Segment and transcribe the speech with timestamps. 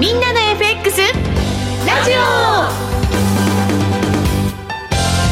[0.00, 0.98] みんなの FX
[1.86, 2.14] ラジオ。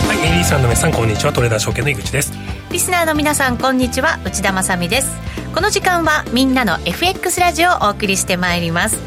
[0.07, 1.33] はい、エリーさんの皆さんこんにちは。
[1.33, 2.35] トレーダー証券の井口です。
[2.71, 4.19] リスナーの皆さんこんにちは。
[4.27, 5.09] 内田まさです。
[5.55, 8.99] この時間はみんなの FX ラジオをお送りしてまいります。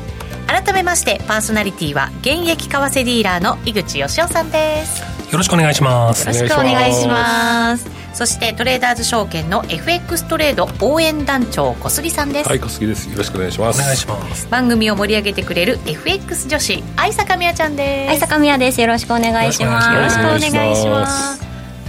[0.48, 5.04] 改めましてパーソナリティは現役為替ディーラーの井口義雄さんです。
[5.32, 6.28] よろしくお願いします。
[6.28, 12.50] よろしくお願いしますそしてトレーダーズ証券の FX トレード応援団長小杉さんです。
[12.50, 13.10] はい小杉です。
[13.10, 13.82] よろしくお願いします。
[13.82, 14.48] お願いします。
[14.50, 18.10] 番組を盛り上げてくれる FX 女子愛坂美也ちゃんです。
[18.12, 18.82] 愛坂美也です。
[18.82, 19.90] よろしくお願いします。
[19.90, 21.42] よろしくお願いします。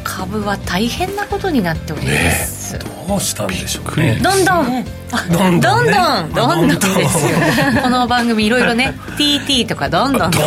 [0.04, 2.80] 株は大変なことになっております、ね、
[3.12, 4.18] どうしたんでしょうね。
[4.22, 4.84] どんどん。
[5.30, 6.32] どんどん、ね、どんどん。
[6.32, 7.36] どんどんですよ。
[7.82, 10.30] この番組いろいろね TT とかどんどん。
[10.30, 10.46] とか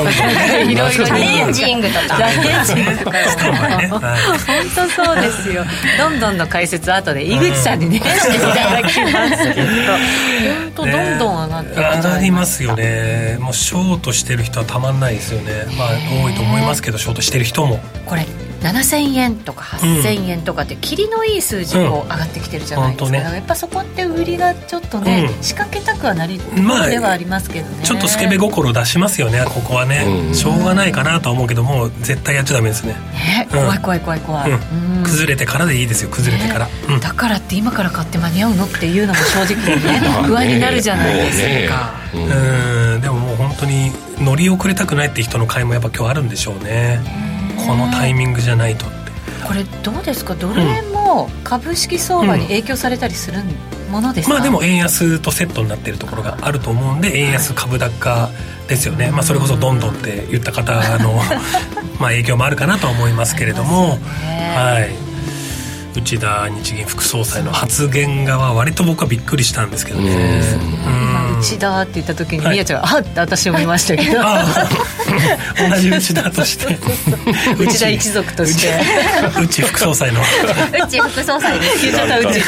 [0.58, 2.28] いろいろエンジングとか。
[2.28, 3.18] エンジングとか。
[4.48, 5.64] 本当そうですよ。
[6.00, 9.54] どんどんの解説後で井口さんにねしていただきます。
[9.54, 9.68] けど
[10.56, 13.38] 本当どんどん上がって上がりますよね。
[13.40, 15.68] もうショートしてる人はたまんないですよね。
[15.78, 15.90] まあ
[16.24, 17.80] 多いと思いますけどショートしてる人も。
[18.08, 18.26] これ
[18.66, 23.12] 7000円とか8000円とかって切りのいい数字も上がってきてるじゃないですか、うん。
[23.12, 32.94] ね、やっぱそこって売りがちょっとね、うん、仕掛けたくはなりまあではありますけどね、ちょっとスケベ心出しますよねここはね、うん、しょうがないかなとは思うけども絶対やっちゃダメですね。
[32.94, 34.52] ね、怖い怖い怖い怖い、
[35.04, 43.02] 崩れてからでいいですよ崩れてから、ね、だからって今から買って間に合うのっていうのも正直ね 不安になるじゃないですか、うん。
[43.02, 47.25] でももう本当に乗り遅れたくないって人の買いもやっぱ今日あるんでしょうね
[47.66, 48.86] このタイミングじゃないと
[49.48, 50.34] これどうですか？
[50.36, 53.40] ドル円も株式相場に影響されたりする
[53.92, 58.30] ものですか、まあでも円安とセットになっているところがあると思うんで円安株高
[58.68, 59.80] ですよね、まあ、それこそどん。
[59.80, 61.14] どんって言った方の
[62.00, 64.00] まあ影響もあるかなと思いますけれども、
[64.56, 65.05] はい
[65.98, 70.42] 内田日銀副総裁の発言がは割と僕はびっくりしたんですけどね。
[71.40, 74.22] 内田って言った時に、みやちゃんが「あっ!」って私も見ましたけど。
[75.70, 76.78] 同じ内田として。
[77.60, 78.74] 内田一族として。
[79.42, 80.22] 内副総裁の。
[80.80, 81.86] 内副総裁です。
[81.96, 82.42] 内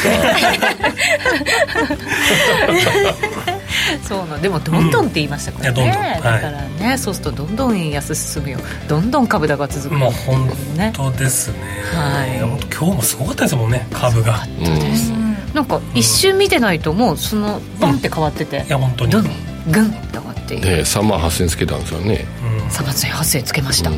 [4.02, 8.58] そうなんでもどんどんって言いましたからね、だからね、そうするとどんどん円安進むよ。
[8.88, 10.48] どんどん株高続くもう本
[10.92, 11.58] 当ですね。
[11.94, 12.38] はい。
[12.38, 14.46] 今日もすごかったですもんね株が。
[14.58, 15.12] です。
[15.54, 19.12] なんか一瞬見てないともうそのボンって変わってて、いや本当に。
[19.12, 19.22] グン
[19.70, 20.56] グンって上がって。
[20.56, 22.26] ね3万8000円つけたんですよね。
[22.70, 23.96] 3万8000円つけました、ね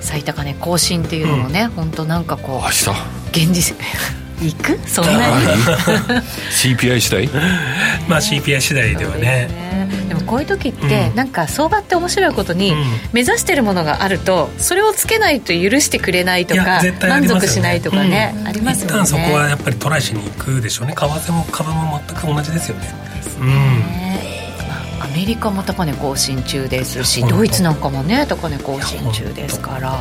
[0.00, 2.90] 最高値更新っていうのもね、本当なんかこう明日。
[3.32, 3.76] 現実
[4.40, 4.78] 行く？
[4.88, 5.46] そんなに
[6.50, 7.28] ？CPI 次第？
[8.08, 9.48] まあ CPI 次第ではね、
[9.86, 18.94] ね、でもこういう時って、うん、なんか相場って面白いことに、うん、目指してるものがあるとそれをつけないと許してくれないとか、ね、満足しないとかね、うん、ありますよね。
[18.94, 20.94] 一旦そこはやっぱりトライしに行くでしょうね。
[20.96, 22.88] 為替も株も全く同じですよね。
[22.88, 24.36] そうですね、
[25.00, 29.98] アメリカも高値更新中ですしドイツなんかもね高値更新中ですから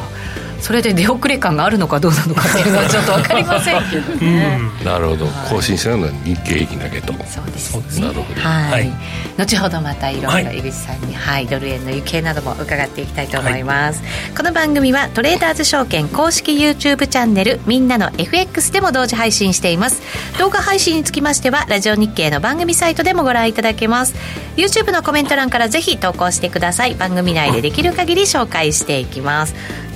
[0.60, 7.14] それで出遅れ感があるのかどうなのかっていうのはちょっと分かりませんけどね、うん、なるほど、更新してるのは日経平均だけと。
[7.26, 8.08] そうですね。
[8.08, 8.92] なるほど、はい、
[9.38, 10.44] 後ほどまたいろい。
[10.44, 20.02] ろ井口さんに、はい、ドル円の行方なども伺っていきたいと思います、はい、この番組はトレーダーズ証券公式 YouTube チャンネルみんなの FX でも同時配信しています。
[20.40, 24.16] 動画配信につきましてはラジオ日経の番組サイトでもご覧いただけます。
[24.56, 26.96] YouTube のコメント欄からぜひ投稿してください。
[26.96, 29.54] 番組内でできる限り紹介していきます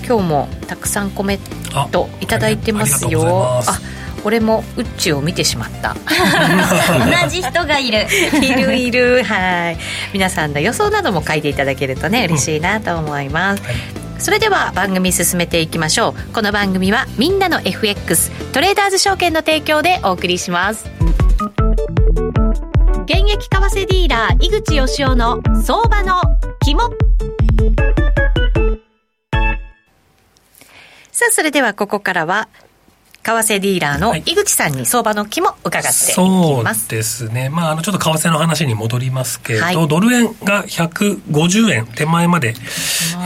[0.10, 1.40] 今日もたくさんコメン
[1.92, 3.22] トいただいてますよ。
[3.28, 3.80] あ
[4.26, 5.94] 俺もウッチを見てしまった。
[7.24, 8.08] 同じ人がいる。
[8.42, 9.24] いるいる。
[9.24, 9.78] はい。
[10.12, 13.76] 皆さんの予想なども書いていただけるとね嬉しいなと思います、うんはい、
[14.18, 16.34] それでは番組進めていきましょう。
[16.34, 20.90] この番組はみんなの FX トレーダーズ証券の提供でお送りします。
[23.06, 26.20] 現役為替ディーラー井口義雄の相場の
[26.62, 26.90] 肝
[31.20, 32.48] さあ、それではここからは、
[33.24, 36.26] 為替ディーラーの井口さんに相場の気も伺っていきます、は
[36.72, 42.54] い、そうですね、まあ、あのちょっと為替の話に戻りますけど、はい、ドル円が150円手前まで、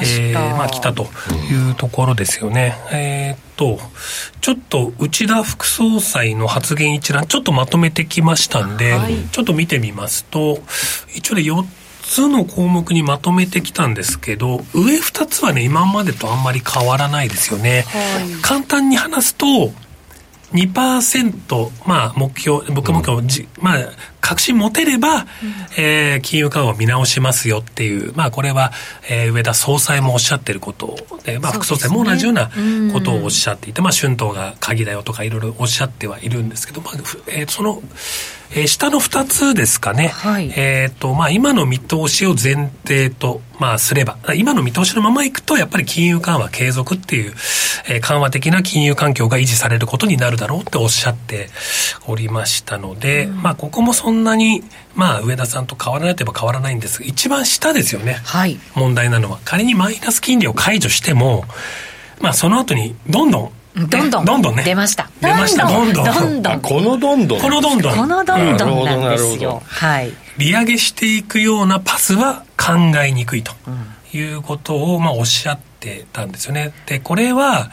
[0.01, 1.03] えーまあ、来たと
[1.51, 2.75] いうところですよね。
[2.91, 3.79] えー、っと、
[4.41, 10.63] ちょっと内田副総裁の発言一覧、ちょっとまとめてきましたんで、はい、ちょっと見てみますと、
[11.13, 11.63] 一応で4
[12.03, 17.85] つの項目にまとめてきたんですけど、上2つはね、今までとあんまり変わらないですよね。
[17.87, 19.73] はい、簡単に話すと、
[20.53, 23.27] 2%、まあ、目標、物価目標、うん、
[23.59, 23.77] まあ、
[24.23, 25.25] 確信持てれば、うん、
[25.77, 28.71] えー、金融緩和を見直しますよっていう、まあ、これは、
[29.09, 32.49] えー、上田総裁もおっしゃってることで、まあ、副総裁も同じような
[32.93, 36.93] ことをおっしゃっていて、ね、まあ、春闘が鍵だよとかいろいろおっしゃってはいるんですけど、まあ、
[37.27, 37.81] えー、その、
[38.55, 40.09] えー、下の2つですかね。
[40.09, 47.33] はい、えっ、ー、と、まあ、今の見通しを前提と、まあ、すれば、今の見通しのままいくと、やっぱり金融緩和継続っていう、
[47.89, 51.49] えー、緩和的な金融環境が維持されることになるだろうっておっしゃって
[52.07, 54.63] おりましたので、うん、まあ、ここもそんなに、
[54.95, 58.19] まあ、上田さんと変わらないといえば変わらないんですが、一番下ですよね。
[58.23, 58.59] はい。
[58.75, 59.39] 問題なのは。
[59.43, 61.45] 仮にマイナス金利を解除しても、
[62.21, 64.25] まあ、その後に、どんどん、どんどん。
[64.25, 64.63] どんどんね。
[64.63, 65.09] 出ました。
[65.19, 65.67] 出ました。
[65.67, 66.05] どんどん。
[66.05, 66.61] どんどん。
[66.61, 67.41] このどんどん。
[67.41, 67.95] このどんどん。
[67.95, 69.63] このどんどんなんですよ。
[69.65, 70.13] はい。
[70.37, 73.51] 利上げしていくようなパスは考えにくいと
[74.13, 76.71] いうことを、まあ、おっしゃってたんですよね。
[76.85, 77.71] で、これは、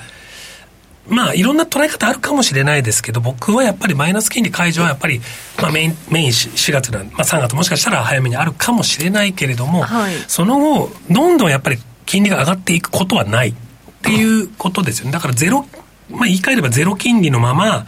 [1.08, 5.20] まあ、いろんな捉え方あるかもしれないですけど、僕はやっぱりマイナス金利解除はやっぱり、
[5.60, 13.54] まあ、メイン、メイン4月なん、まあ、3月もしかしたら早めにあるかもしれないけれども、はい、その後、どんどんやっぱり金利が上がっていくことはないっ
[14.02, 15.12] ていうことですよね。
[15.12, 15.66] だからゼロ
[16.10, 17.86] まあ、言い換えればゼロ金利のまま、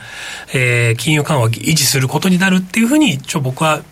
[0.55, 3.83] えー、金融緩和を維持することになるっていうふうに、一応僕は、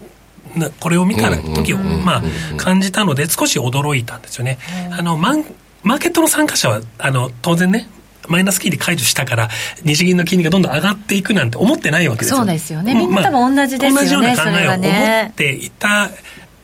[0.80, 2.22] これを見た時を、まあ、
[2.56, 4.58] 感じたので、少し驚いたんですよね。
[4.92, 5.44] あの、マン、
[5.82, 7.88] マーケットの参加者は、あの、当然ね、
[8.30, 9.48] マイナス金利解除したから、
[9.84, 12.38] 日銀の金利がどんどん上がっていくなんて思ってないわけですよ。
[12.38, 12.94] そうですよね。
[12.94, 14.02] みんな多分同じですよね。
[14.02, 16.10] 同じような考えを思っていた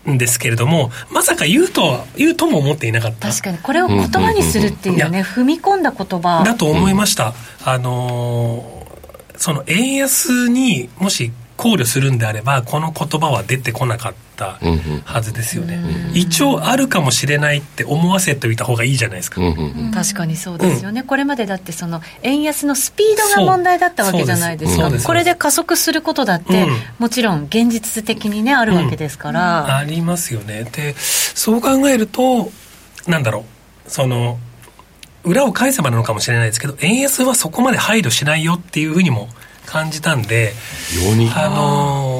[0.08, 3.28] んですけれども、まさか言うと言うとも思っていなかった。
[3.28, 3.58] 確かに。
[3.58, 6.44] これを言葉にするっていうね、踏み込んだ言葉。
[6.44, 7.34] だと思いました、
[7.64, 8.86] あの
[9.36, 14.25] その円安にもし考慮するんであればこの言葉は出てこなかった
[15.04, 15.80] はずですよね、
[16.14, 19.40] 一応あるかもしれないって思わせておいた方がいいじゃないですか、
[19.94, 24.90] 確かにそうですよね、うん、これまでだってその円安のスピードが問題だったわけじゃないですか。
[24.90, 30.64] これで加速することだって、うん、もちろん現実的にねあるわけですから、うん、ありますよね。
[30.64, 32.50] でそう考えると
[33.06, 33.44] なんだろ
[33.86, 33.90] う。
[33.90, 34.38] その
[35.22, 39.28] 裏を返せばなのかもしれないですけど円安はそこまで配慮しないよっていうふうにも
[39.64, 40.52] 感じたんで、
[41.34, 42.15] あのー、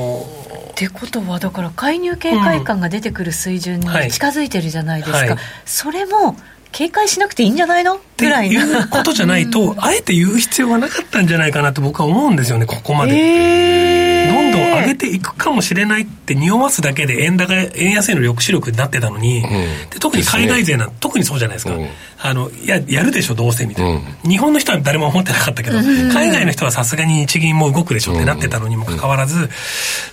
[0.76, 6.37] ってことはだから介入警戒感が出てくる水準に近づいてるじゃないですか、うんはい、それも
[6.72, 8.00] 警戒しなくていいんじゃないの？
[8.18, 13.14] ぐらいいうことじゃないと、あえて言う必要はなかったんじゃないかなと僕は思うんですよね、ここまで。
[13.14, 19.50] えー、どんどん上げていくかもしれないって匂わすだけで円高、円安への抑止力になってたのに、うん、
[19.90, 21.74] で特に海外勢なん、ね、特にそうじゃないですか。
[21.74, 29.48] うん、あの、や、やるでしょ、どうせみたいな、うん、日本の人は誰も思ってなかったけど、海外の人はさすがに日銀も動くでしょってなってたのにもかかわらず、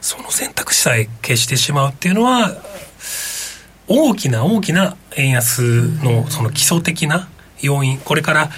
[0.02, 2.52] その選択肢さえ消してしまうっていうのは、
[3.88, 5.62] 大きな大きな円安
[6.04, 7.28] のその基礎的な
[7.62, 7.98] 要因。
[8.00, 8.50] これから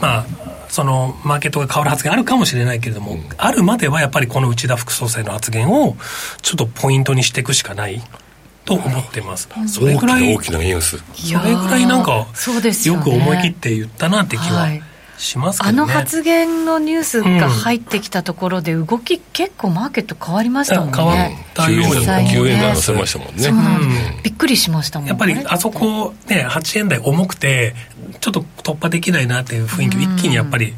[0.00, 0.26] まあ
[0.68, 5.96] そのマーケットが変わる発言あるかもしれないけれども、あるまではやっぱりこの内田副総裁の発言を
[6.42, 8.02] ちょっとポイントにしていくしかない
[8.64, 9.48] と思ってます。
[9.68, 10.98] それぐらい大きな円安。
[11.14, 12.26] それぐらいなんかよ
[12.96, 14.68] く思い切って言ったなって気は。
[15.18, 20.96] します、ね、あの発言のニュースが入ってきたところで動き、結構マーケット変わりましたもんね。
[20.96, 21.18] 変わっ
[21.54, 27.74] たように9円台乗せましたもんね、うん、びっくりしましたもんやっぱりあそこね8円台重くて
[28.20, 30.74] ちょっと突破できないなっていう雰囲気を一気にやっぱり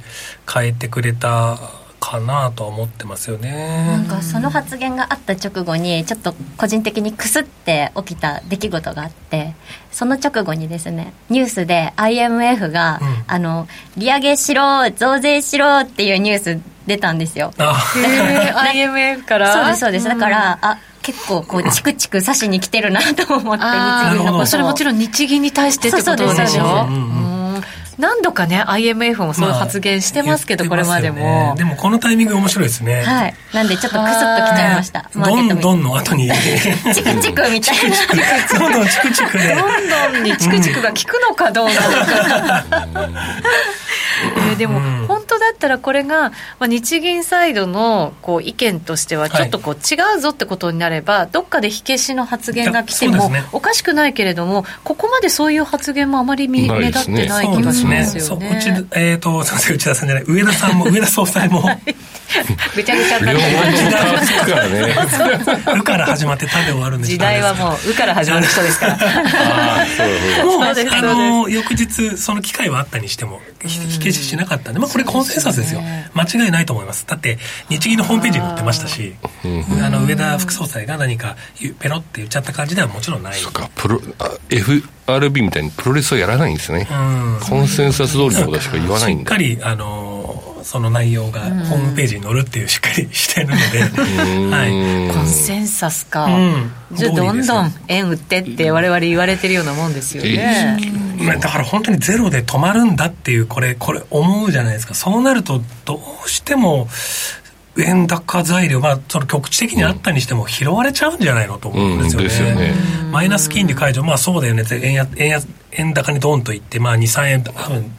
[0.53, 1.59] 変えてくれた
[2.01, 3.87] かなと思ってますよね。
[3.87, 9.55] なんかその発言があった直後にちょっと個人的にクスって起きた出来事があって
[9.91, 13.67] その直後にですねニュースで IMF が、うん、あの
[13.97, 17.53] 利上げしろ増税しろっていうニュース出たんですよ。
[17.59, 17.75] あ
[18.73, 19.53] IMF から？
[19.53, 20.07] そうですそうです。
[20.07, 26.87] だから、うん、あ結構こうチクチク刺しに来てるなと思って日銀のことそれもちろん日銀に対してってことでしょ？
[26.89, 27.28] う、うん
[27.99, 33.03] 何度かね IMF もそういう発言してますけど、まあ、これまでも、でもこのタイミング面白いですね。
[33.03, 33.35] はい。
[33.53, 35.11] なんでちょっとクスッときちゃいました。
[35.13, 36.31] どんどんの後に。
[36.95, 38.59] チクチクみたいな。
[38.59, 39.55] どんどんチクチクで。
[39.55, 42.65] どんどんにチクチクが効くのかどうなのか
[44.49, 58.51] えー、でも、本当だったらこれが、まあ、日銀サイドのこう意見としてはちょっとこう違うぞってことになれば、はい、どっかで火消しの発言が来てもおかしくないけれども、ここまでそういう発言もあまり目立ってない気がしますよね。
[58.51, 60.25] ねうえとすみません内田さんじゃない。
[60.27, 61.81] 上田さんも上田総裁も、はい
[62.77, 63.43] ぐちゃぐちゃになって
[65.75, 65.81] る。
[65.81, 68.97] うから始まって食べ終わるんです時代はもう、うから始まる人ですから。
[70.45, 75.83] もう、 あの、翌日、その機会はあったにしても、火消ししなかったんで、まあこれコンセンサスですよ。
[76.15, 77.07] 間違いないと思います。
[77.07, 79.15] だって、日銀のホームページに載ってましたし、
[79.83, 81.37] あの、上田副総裁が何か
[81.81, 83.35] ペロって言っちゃった感じではもちろんない。
[83.35, 84.01] そうか、プロ、
[84.51, 86.87] FRB みたいにプロレスはやらないんですね。
[87.49, 89.31] コンセンサス通りのことしか言わないんだ。
[89.31, 90.18] しっかり、あの、
[90.69, 93.81] その内容がホームページに載るっていうしっかりしてるので、
[94.55, 104.93] はい、コンセンサスか、うん、じゃあどんどん円売ってって我々言われてるようなもんですよね、えー、だから本当にゼロで止まるんだっていうこれこれ思うじゃないですか。
[104.93, 106.87] そうなるとどうしても
[107.79, 112.53] 円高材料、まあ、その局地的にあったにしても拾われちゃうんじゃないのと思うんですよね。
[112.53, 112.75] うん、よね。
[113.11, 114.65] マイナス金利解除、まあそうだよね。
[114.71, 115.41] 円や円や
[115.73, 117.91] 円高にドンといって、まあ2、3円、多分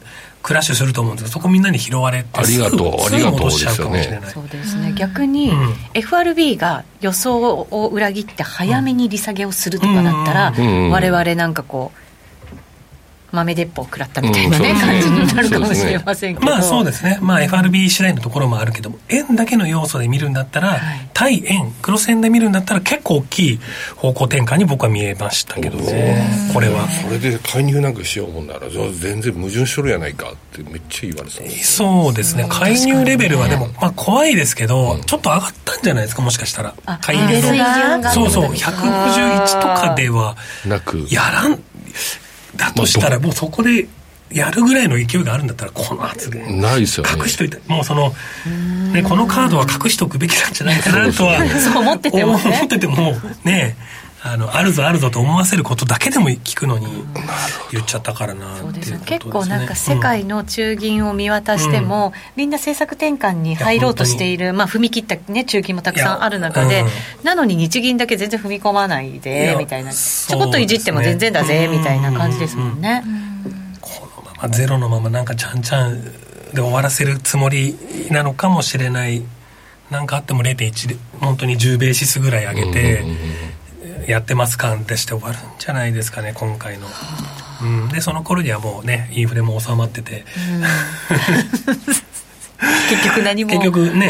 [0.42, 4.20] クラッシュすると思うんですけどそこみんなに拾われてありがとうありがとうですよね。
[4.32, 4.92] そうですね。
[4.94, 11.99] 逆に、うん、FRB が予想を裏切って早めに利下げをするとかだったら、うん、我々なんかこう
[13.32, 23.60] 豆鉄砲食らったみたいなね、うん、感じになるかもしれませんけど、まあそうですね、まあ、FRB 次第のところもあるけども円だけの要素で見るんだったら、はい、対円クロス円で見るんだったら結構大きい
[23.96, 26.50] 方向転換に僕は見えましたけどね。
[26.52, 26.88] これは。
[26.88, 32.46] それで介入なんかしようもんなら全然矛盾しとるやないかってめっちゃ言われてたそうですね。
[32.48, 36.74] 介入レベルはでも、まあ、怖いですけど、うん、ちょっと上がったんじゃないですかもしかしたら。
[37.00, 37.40] 介入
[38.00, 38.10] の。
[38.10, 38.52] そうそう。
[38.52, 41.06] 151とかではなく。
[41.10, 41.60] やらん
[42.56, 43.88] だとしたらもうそこで
[44.32, 48.12] やるぐらいの勢いがあるんだったらこの発言ないですよ、ね、隠しといてもうその、
[48.92, 51.44] ね、このカードは隠しとくべきなんじゃないかなとは。
[51.58, 52.96] そう思ってても、ね、思ってても
[53.44, 53.76] ね
[54.22, 56.86] あのあるぞあるぞと思わせることだけでも聞くのに
[57.72, 59.00] 言っちゃったからなそうですね。
[59.06, 66.88] 結構なんか世界の中銀を見渡しても、うん、みんな政策転換に入ろうとしているまあ踏み切った、ね、中銀もたくさんある中で、うん、
[67.24, 69.92] なのに日銀だけ全然踏み込まないでみたいな。
[69.92, 73.02] ちょこっといじっても全然だぜ、みたいな感じですもんね、
[73.80, 77.76] このままゼロのままなんかちゃんちゃんで終わらせるつもり
[78.10, 79.22] なのかもしれない。
[79.90, 83.04] 何かあっても0.1で本当に10ベーシスぐらい上げて、
[84.06, 86.86] やってます感でして終わるんじゃないですかね今回の。
[87.62, 90.24] うん、でその頃にはもうねインフレも収まってて、
[92.90, 93.52] 結局何も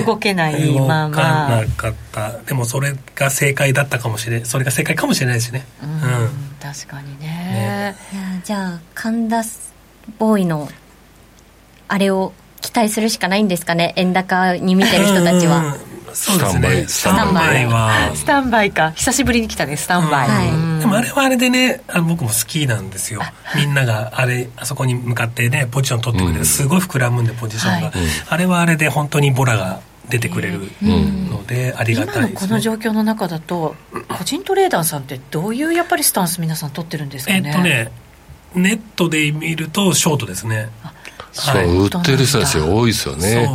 [0.04, 1.08] 動けないまま。
[1.08, 2.38] なかった。
[2.46, 6.30] でもそれが正解だったかもしれそれが正解かもしれないですね、うん、うん、
[6.60, 7.96] 確かにね。
[8.12, 8.42] ね。
[8.44, 9.42] じゃあ神田
[10.18, 10.68] ボーイの
[11.88, 15.76] あれを期待するしかないんですかね円高に見てる人たちは。
[16.14, 16.84] そうですね。
[16.86, 18.10] スタンバイは。
[18.14, 18.90] スタンバイか。
[18.92, 23.22] 久しぶりに来たねスタンバイ、はい、でもあれはあれでねあの僕も好きなんですよ。
[23.56, 27.94] みんながあれあそこに向かってねポジション取ってくれる、すごい膨らむんでポジションが、はい、
[28.28, 33.76] あれはあれで本当にボラが出てくれるので、ありがたい、ね、この状況の中だと
[34.08, 37.42] 個人トレーダーさんってどういうやっぱりスタンス皆さん取ってるんですかね？
[37.46, 37.92] えっとね
[38.52, 40.68] ネットで見るとショートですね
[41.32, 43.48] そう、売ってる人たち多いですよね。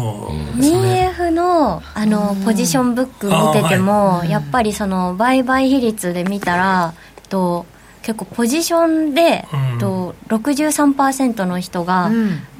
[0.57, 6.93] 2F のあのポジションブック見てても、やっぱりその売買比率で見たら
[7.29, 7.65] と
[8.05, 12.11] 結構ポジションで、うん、と63%の人が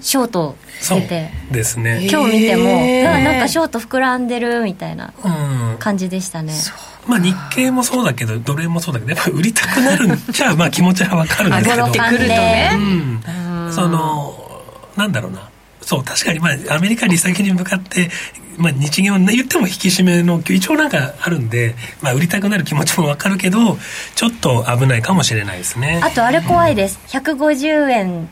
[0.02, 2.08] ショートしてて、うん、ですね。
[2.10, 5.14] 今日見てもなんかショート膨らんでるみたいな
[5.78, 6.52] 感じでしたね、
[7.06, 7.08] う。
[7.10, 11.76] ん、まあ日経もそうだけどドル円もそうだけどやっぱ売りたくなるんじゃまあ気持ちは分かるんですけど。
[11.76, 12.78] 上がってくるとね、う
[13.70, 14.45] ん、その
[14.96, 15.50] なんだろうな。
[15.82, 18.10] そう確かにまあアメリカ利下げに向かって、
[18.58, 23.78] まあ、日銀は言っても引き締めの一応なんかあるんで、まあ、売りたくなる気持ちも分かるけど
[24.16, 26.02] ちょっと危ないかもしれないですね。
[26.04, 28.30] あとあれ怖いです、うん、150円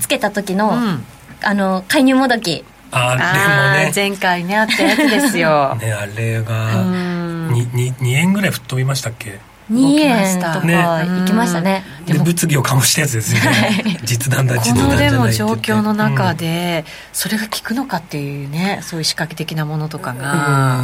[0.00, 1.04] つけた時の、うん、
[1.42, 2.64] あの介入もどき。
[2.92, 3.92] あれもね。
[3.94, 5.76] 前回ねあったやつですよ。
[5.80, 9.38] ねあれが 2, 2, 2円ぐらい吹っ飛びましたっけ？
[9.70, 11.84] 2円とか行きましたね。
[12.06, 14.00] で物議を醸したやつですよね。
[14.04, 20.80] 実弾だ実弾だじゃないこのでも状況の中で、それが効くのかっていうねそういう仕掛け的なものとかが。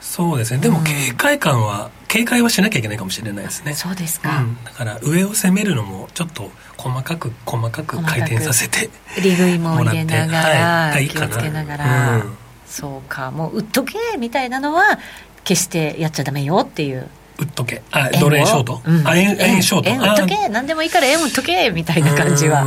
[0.00, 0.58] そうですね。
[0.58, 3.74] でも警戒感は、警戒はしなきゃいけないかもしれないですね。
[3.74, 12.22] そうですか、だから上を攻めるのもちょっと細かく細かく回転させて利食いも入れながら、はい、気をつけながら、
[12.66, 13.30] そうか。
[13.30, 14.98] もう売っとけみたいなのは
[15.44, 17.08] 決してやっちゃダメよっていう
[17.38, 17.82] 売っとけ。
[17.90, 19.62] あドル円ショート、うん、あ円円。
[19.62, 19.88] ショート。
[19.88, 20.48] 円売っとけ。
[20.48, 22.64] 何でもいいから円売っとけみたいな感じは。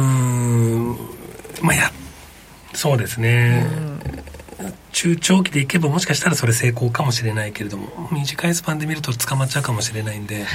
[1.62, 1.92] まあや
[2.74, 3.68] そうですね
[4.91, 10.46] 中長期でいけばもしかしたらそれ成功かもしれないけれども短いスパンで見ると捕まっちゃうかもしれないんで、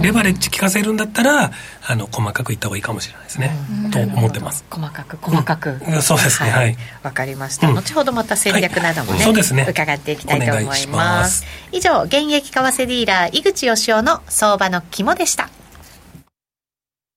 [0.00, 1.52] レバレッジ効かせるんだったら
[1.86, 3.52] あの細かくいった方がいいかもしれないですね、
[3.90, 4.64] と思ってます。
[4.70, 6.50] 細かく細かく、うん、そうですね。
[6.50, 6.76] はい。
[7.02, 9.66] わ、かりました、後ほどまた戦略などもねはい、そうですね。
[9.68, 11.44] 伺っていきたいと思います。
[11.72, 15.50] 以上現役為替ディーラー井口義雄の相場の肝でした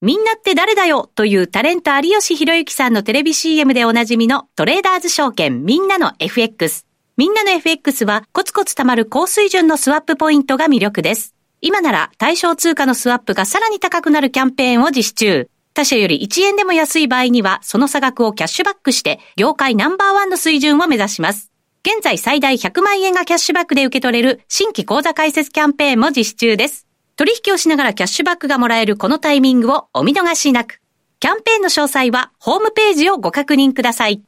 [0.03, 6.87] みんなって誰だよというタレント有吉弘行さんのテレビ CM でおなじみのトレーダーズ証券みんなの FX。
[7.17, 11.35] みんなの FX はコツコツ貯まる高水準のスワップポイントが魅力です。
[11.61, 15.49] 今なら対象通貨のスワップがさらに高くなるキャンペーンを実施中。
[15.75, 21.51] 他社より1円でも安い場合にはその差額をキャッシュバックして業界ナンバーワンの水準を目指します。
[21.85, 26.87] 現在最大100万円がキャッシュバックで受け取れる新規口座開設キャンペーンも実施中です。
[27.15, 30.81] 取引をしながらキャッシュバックがもらえるこのタイミングをお見逃しなく。
[31.19, 34.21] キャンペーンの詳細はホームページをご確認ください。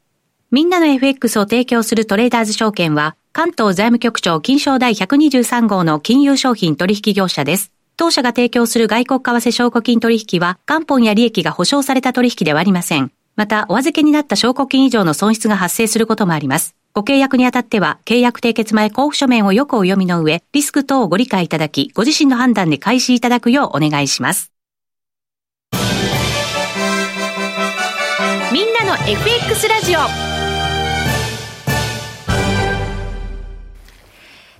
[0.53, 7.71] みんなの FX を提供するトレーダーズ証券は、関東財務局長金賞第123号の金融商品取引業者です。
[7.97, 13.11] 当社が提供する外国為替証拠金取引は、元本や利益が保証された取引ではありません。
[13.35, 16.75] また、お預けになった証拠金以上の損失が発生することもあります。
[16.95, 24.51] ご契約にあたっては、契約締結前交付書面をよくお読みの上、リスク等をご理解いただき、ご自身の判断で開始いただくようお願いします。
[28.51, 29.99] みんなの FX ラジオ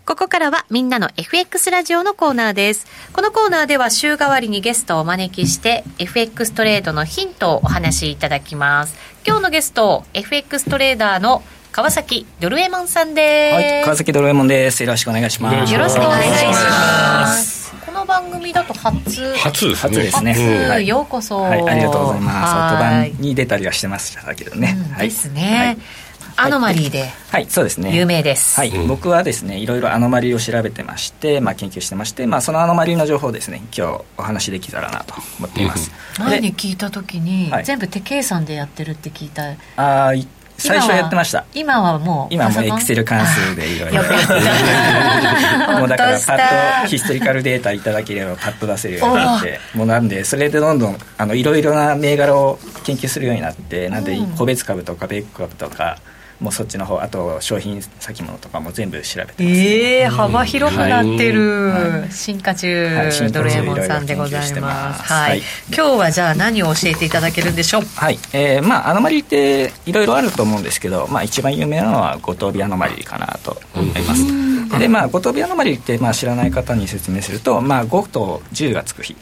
[0.06, 2.88] ここからはみんなの FX ラジオのコーナーです。
[3.14, 8.96] このコーナーでは週替わりにゲストをお招きして FX トレードのヒントをお話しいただきます。
[9.24, 11.44] 今日のゲスト、FX トレーダーの
[11.74, 13.56] 川崎ドルエモンさんです。
[13.56, 14.84] はい、川崎ドルエモンです。
[14.84, 15.74] よろしくお願いします。
[15.74, 17.74] よろしくお願いします。
[17.84, 20.04] この番組だと初初ですね。
[20.04, 20.70] ですね。
[20.70, 21.68] はい、ようこそ、はい。
[21.68, 22.54] ありがとうございます。
[22.74, 24.78] 特番に出たりはしてましたけどね。
[24.92, 25.80] うん、ですね。
[26.36, 39.44] アノマリーで、はい、そうですね有名です、はい、僕はですねいろいろアノマリーを調べてまして、まあ、研究してまして、まあ、そのアノマリーの情報をですね今日お話しできたらなと思っています、前に聞いた時に、全部手計算でやってるって聞いた
[39.78, 40.16] ああ
[40.58, 41.46] 最初やってました。
[41.54, 44.04] 今はもう今もエクセル関数でいろいろ。
[45.80, 55.98] もうだからパッとヒストリカルデータいただければパッと出せるようになってもうなんでそれでどんどんあのいろいろな銘柄を研究するようになってなんで個別株とかベック株とか
[56.44, 65.04] もうそっちの方あと商品先物とかも全部調べてます、ね、えー、幅広くなってる、はい、進化中、はい、ドレエモンさんでございます。
[65.04, 65.42] はい、はい、
[65.74, 67.84] 今日はじゃあ何を教えていただけるんでしょう？
[67.96, 68.20] はい。
[68.34, 79.16] えー、まあアノマリっていろいろあると思うんですけど、まあ、一番有名なのは五等日アノマリかなと思います、でまあ五等日アノマリって、まあ、知らない方に説明すると、まあ、5と10がつく日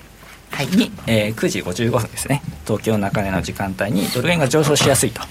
[0.75, 2.41] に、えー、9時55分ですね。
[2.65, 5.21] 東京中根の時間帯にドル円が上昇しやすいと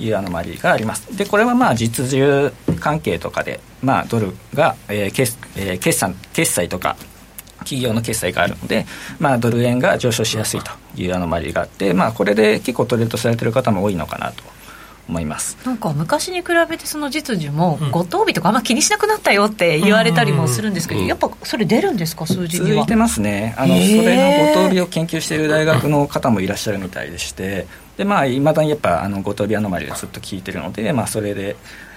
[0.00, 1.16] いうアノマリーがあります。
[1.16, 6.96] で、これはまあ実需関係とかで、まあドルが、えー決えー、決算、決済とか、
[7.60, 8.86] 企業の決済があるので、
[9.18, 14.42] まあ、ドル円が上昇しやすいというアノマリーがあって、まあ、これで結構トレードされてる方も多いのかなと
[15.08, 15.58] 思います。
[15.66, 22.26] なんか昔に比べてその実需も五等日とかあんま気にしなくなったよって言われたりもするんですけど、やっぱそれ出るんですか？
[22.26, 22.74] 数字には。
[22.76, 23.54] 続いてますね。
[23.58, 27.66] あの、それの五等日を研究している大学の方もいらっしゃるみたいでして
[27.98, 31.56] でまあいまだにやっぱあの五等日アノマリーをずっと聞いてるので、まあ、それで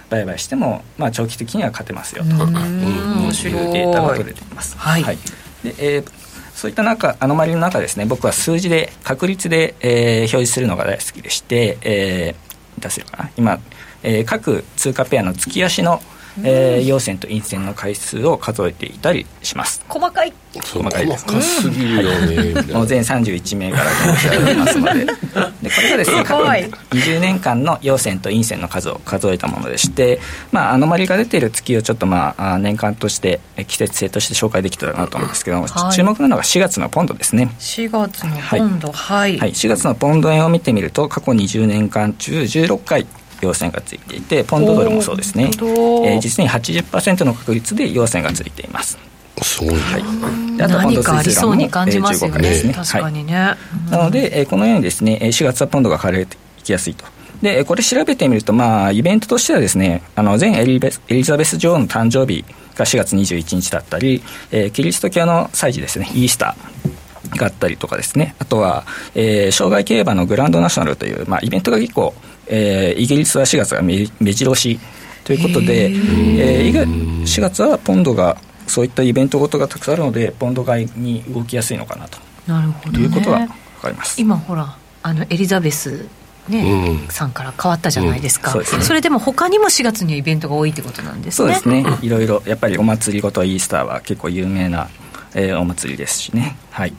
[0.09, 2.29] 売買しても、まあ、長期的には勝てますよと。
[2.29, 4.77] いうデータが取れています。
[4.77, 5.17] はい、はい、
[5.63, 6.21] でえー
[6.53, 13.59] そういった中、アノマリの中ですね、僕は数字で、確率で、えー、表示するのが大好きでして、えー、出せるかな、今、
[14.03, 16.03] えー、各通貨ペアの月足の
[16.43, 19.83] えー、陽線と陰線の回数を数えていたりします。
[19.87, 20.33] 細かい。
[20.53, 21.25] 細かいです。
[21.25, 23.91] 細かすぎるよね、はい、もう全31名から
[24.37, 25.05] 調べてますので。
[25.61, 30.19] でこれがですね過去20年間の陽線と陰線の数を数えたものでして、
[30.51, 37.49] まあ、アノマリが出ている月をちょっとまあ年間として季節性として紹介できたらなと思うんですけど、はい、注目なのが4月のポンドですね。
[37.59, 43.05] 4月のポンドはい、はい、4月のポンド円を見てみると過去20年間中16回
[43.41, 48.97] 陽線がついていてポンドドルもそうですね、えー、実に80%の確率で陽線がついています。
[49.41, 52.73] すごい、はい、であとポンド水準も、えー、15回ですね。
[52.73, 57.05] 確かにね、はい、なので、えー、このようにですね4月はポンドが買われていきやすいと。
[57.41, 68.35] でこれ調べてみると、まあ、イベントとしてはですねあの前エリベエリザベス女王の誕生日が4月21日だったり、えー、キリスト教の祭事ですねイースターがあったりとかですね。
[68.39, 68.83] あとは、
[69.15, 72.13] えー、障害競馬のグランドナショナルという、まあ、イベントが結構
[72.51, 74.79] えー、イギリスは4月が目白押し。
[75.23, 78.37] ということで、えー、4月はポンドが
[78.67, 82.17] そういったイベントごとがたくさんあるのでポンド買いに動きやすいのかなと。
[82.47, 83.47] なるほど、ね、いうことは分
[83.81, 84.19] かります。
[84.19, 86.07] 今ほらあのエリザベス
[86.49, 88.65] ね、うん、さんから変わったじゃないですか、うん。
[88.65, 91.53] そすね、それでも他にも4月にはイベントが多いってことなんですね。
[91.53, 91.99] そうですね。
[92.01, 94.89] いろいろやっぱりお祭りごとイースターは結構有名な、
[95.35, 96.57] えー、お祭りですしね。
[96.71, 96.93] はい。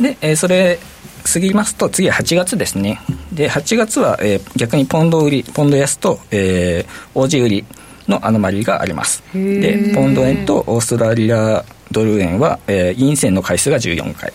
[0.00, 0.80] で、えー、それ
[1.24, 3.00] 過ぎますと次は8月ですね。
[3.32, 7.64] で8月は、えー、逆にポンド売りポンド安と、えー、オージー売り
[8.08, 9.22] のアノマリーがあります。
[9.32, 14.32] でポンド円とオーストラリアドル円は、えー、陰線の回数が14回。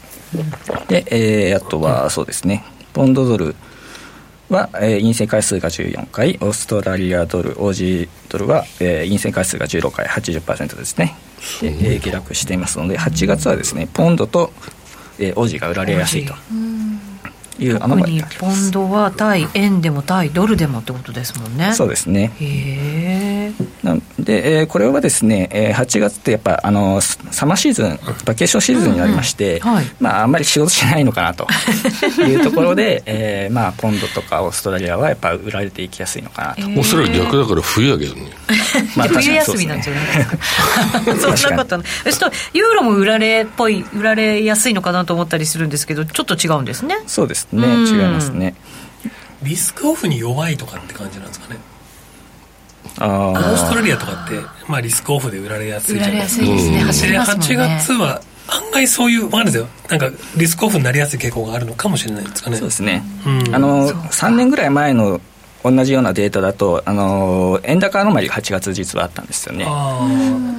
[0.88, 2.64] で、えー、あとはそうですね。
[2.94, 3.56] ポンドドル
[4.50, 6.38] は、えー、陰線回数が14回。
[6.42, 10.06] オーストラリアドルオージードルは、えー、陰線回数が16回。
[10.06, 11.16] 80%ですね。
[11.62, 14.52] で、えー、下落していますので8月はですねポンドと
[15.20, 16.34] えー、オージーが売られやすいと
[17.60, 21.74] いう特にポンドは対円でも対ドルでもってことですもんね。
[21.74, 22.34] そうですね。
[22.40, 22.46] へ
[23.04, 23.05] え
[24.20, 31.48] で、えー、これはですね、えー、8月ってやっぱあのサマーシーズンバケーションシーズンになりまして、うんうんはい、まあ、あんまり仕事しないのかなと。
[32.26, 38.32] いうところで、えーまあ、ポンドとかオーストラリアはやっぱ売られていきやすいのかなと、えー、オーストラリア逆だから冬だけどね。
[38.96, 41.38] まあ、冬休みなんじゃないですか。
[41.38, 42.14] そ んなことない。
[42.14, 46.98] ちょっとユーロも売られっぽい売られやすいのかなと思ったりするんですけどちょっと違うんですね。
[47.08, 47.68] そうですね。
[47.86, 48.56] 違いますね。
[49.44, 51.60] リスクオフに弱いとかって感じなんですかね。
[51.60, 51.75] あ
[53.00, 56.46] オーストラリアとかって、まあ、リスクオフで売られやすいじゃないですか。
[56.46, 56.80] 売られやすいですね。
[56.80, 57.46] 走りますもんね。
[57.46, 59.68] 8月は案外そういう、わかるんですよ。
[59.90, 62.58] なんか、リスクオフになりやすい傾向があるのかもしれないですかね。
[62.58, 63.04] そうですね。
[63.26, 65.20] うん、あの、3年ぐらい前の
[65.72, 69.66] 同じようなデータだと、あの円高アノマリーが8月実はあったんですよね。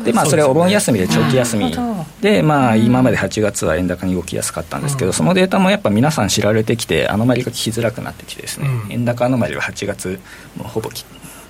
[0.04, 1.72] でまあ、それはお盆休みで長期休み
[2.20, 10.18] で、まあ、今まで8月は円高に動きやすかったんですけど、そのデータもやっぱ皆さん知られてきて、アノマリーが効きづらくなってきてですね、円高アノマリーは8月、
[10.56, 10.90] もうほぼ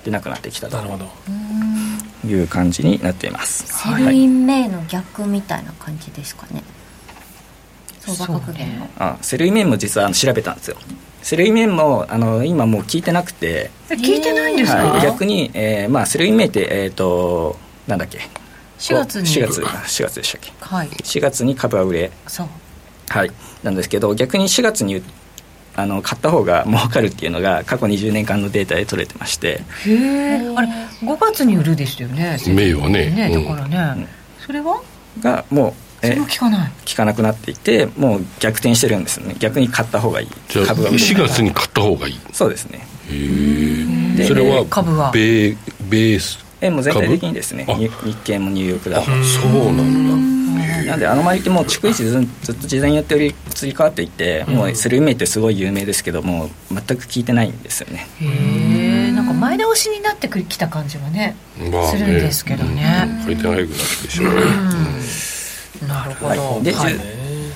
[0.07, 0.77] 出なくなってきたと
[2.25, 3.65] いう感じになっています。
[3.67, 6.63] セルインメイの逆みたいな感じですかね。
[7.99, 8.89] 相場格言の。
[8.97, 10.77] あ、 sell in May も実は調べたんですよ。
[11.21, 13.69] sell in May もあの今もう効いてなくて。
[13.89, 18.19] 効いてないんですか、はい、逆に、えーまあ、 sell in May って、えーと、なんだっけ
[18.79, 19.27] ？4月に。
[19.27, 22.11] 4月 ,4 月でしたっけ、はい、4月に株は売れ。
[22.27, 22.47] そう。
[23.09, 23.31] はい。
[23.61, 25.03] なんですけど逆に4月に
[25.77, 29.61] あの買った方が儲かるっていうのが過去20年間のデータで取れてまして。
[29.85, 30.53] へえ。
[30.55, 30.67] あれ
[31.03, 33.11] 5月に売るでしたよね名誉はね。
[33.11, 34.07] ねだからね、うん、
[34.43, 34.81] それは？
[35.21, 36.71] がもうそれも効かない。
[36.87, 39.35] 効かなくなっていてもう逆転してるんですよね。
[39.37, 40.27] 逆に買った方がいい。
[40.49, 42.19] じゃあ株が4月に買った方がいい。
[42.33, 42.79] そうですね。
[43.11, 44.25] へえ。
[44.27, 45.11] それは株は？
[45.13, 45.55] 米
[45.89, 46.19] 米
[46.59, 47.65] えもう全体的にですね。
[47.65, 50.36] 日経もニューヨークダウそうなんだ
[50.87, 58.07] なんであのマリってもう逐一ずっと時代によってより移り変わっていて、もうスルーメイってすごい有名ですけども全く聞いてないんですよね。
[58.21, 59.17] へえん。
[59.27, 64.41] か前倒しになってきた感じはね,、まあ、ねするんですけどね、回転早くなってしまうね、
[65.87, 66.95] なるほど、はい、で、はい。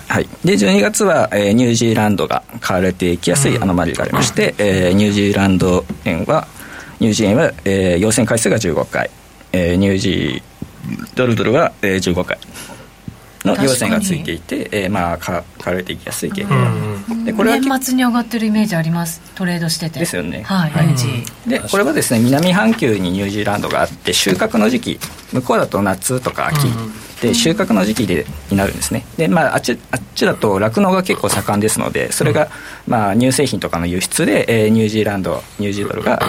[0.07, 6.49] はい、で12月は、えー、ニュージーランドが買われていきやすいアノマリがありまして、うん、えー、ニュージーランド円は
[6.99, 9.09] ニュージー円は、えー、陽線回数が15回、
[9.53, 12.37] えー、ニュージードルドルは、えー、15回
[13.45, 16.71] の陽線がついていて、えー、まあ買われていきやすい傾向が、
[17.11, 19.21] うん、でこれは年末に上がってるイメージあります？
[19.35, 19.99] トレードしてて。
[19.99, 20.43] ですよね。
[20.43, 24.99] はい、はい、でこれはですね南半球にニュージーランドがあって収穫の時期
[25.33, 29.05] 向こうだと夏とか秋、うんで収穫の時期でになるんですね。
[29.15, 32.49] で、まあ、あっちあっちだと酪農が結構盛んですのでそれが、
[32.87, 36.19] まあ、乳製品とかの輸出で、えー、ニュージーランドニュージードルが、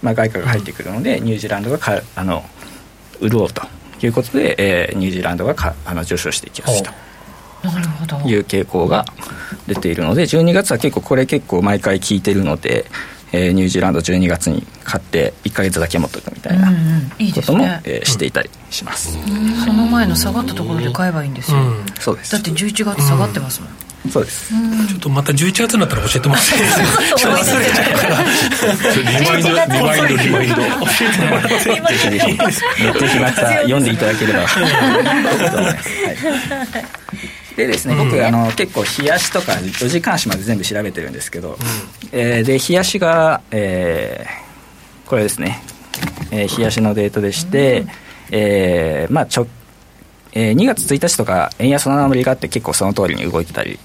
[0.00, 2.44] まあ、外貨が入ってくるのでニュージーランドがかあの
[3.20, 3.60] 潤うと
[4.06, 6.90] いうことで、えー、ニュージーランドがかあの上昇していきますと。
[7.62, 8.16] なるほど。
[8.18, 9.04] いう傾向が
[9.66, 12.86] 出ているので12月は結構これ結構毎回聞いてるので、
[13.32, 17.64] えー、ニュージーランド12月に買って1か月だけ持っとくみたいなことも、うん。
[17.64, 22.32] うんね、えー、していたりします、うん、その前の下がったところで買えばいいんですよ、うん、そうです。
[22.32, 23.70] だって11月下がってますもん、
[24.10, 24.48] そうです、
[24.88, 26.76] ちょっとまた11月になったら教えてもらっていいです
[27.26, 27.30] か？
[27.32, 28.18] 忘れちゃうから。
[29.20, 30.56] リマインドリマインドリマインド。
[30.56, 30.62] 教
[31.02, 32.36] えてもらってぜひぜひ
[33.00, 34.64] ぜひまた読んでいただければはい。
[37.56, 41.56] でですね、僕、うん、あの結構冷やしとか4時間足まで全部調べてるんですけど、うん、
[42.12, 45.60] えー、で冷やしが、えー、これですね、
[46.30, 47.88] えー、冷やしのデータでして、うん、
[48.30, 49.46] えー、まあちょ
[50.34, 53.78] えー、2月1日とか円安のアメリカって結構その通りに動いてたり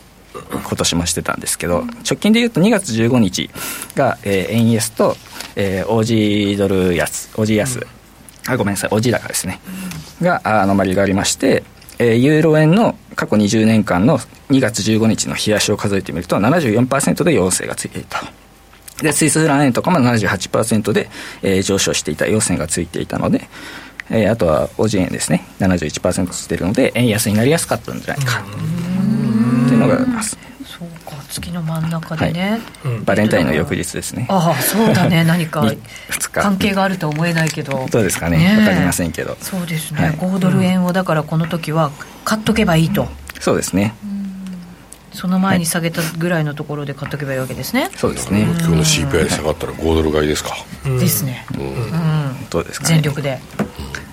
[0.52, 3.50] 今年もしてたんですけど直近でいうと2月15日
[3.96, 5.16] が、えー、円安と、
[5.56, 7.86] えー、オージードル安オージー安、
[8.48, 9.60] あごめんなさいオージー高ですね。
[10.22, 11.64] がアノマリがありまして
[12.00, 14.18] えー、ユーロ円の過去20年間の
[14.50, 18.22] 2月15日の冷やしを数えてみると74%で陽性がついていた。
[19.02, 21.10] でスイスフラン円とかも78%で、
[21.42, 23.50] えー、上昇していた陽線がついていたので、
[24.10, 25.46] えー、あとはオジ円ですね。
[25.60, 28.44] 71%ついてるので円安になりやすかったんじゃないか
[29.84, 30.38] のがあります
[31.30, 33.00] 月の真ん中でね、はい。
[33.04, 34.28] バレンタインの翌日ですね。
[34.30, 35.24] ああそうだね。
[35.26, 35.66] 何か
[36.32, 37.88] 関係があるとは思えないけど。
[37.92, 38.38] どうですかね。
[38.38, 39.36] ね分かりませんけど。
[39.42, 41.92] そうですね、はい、5ドル円をだからこの時は
[42.24, 43.96] 買っとけばいいと、そうですね。
[45.12, 48.42] その前に下げたぐらいのところで買っとけばいいわけですね、そうですね。
[48.42, 51.46] 今日の CPI 下がったら5ドル買いですか、ですね。
[51.54, 53.40] うん、どうですか、全力で。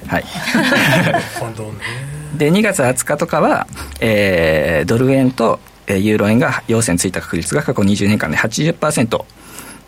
[0.07, 0.25] はい
[2.37, 3.67] で2月20日とかは、
[4.01, 9.25] えー、ドル円とユーロ円が陽線ついた確率が過去20年間で80%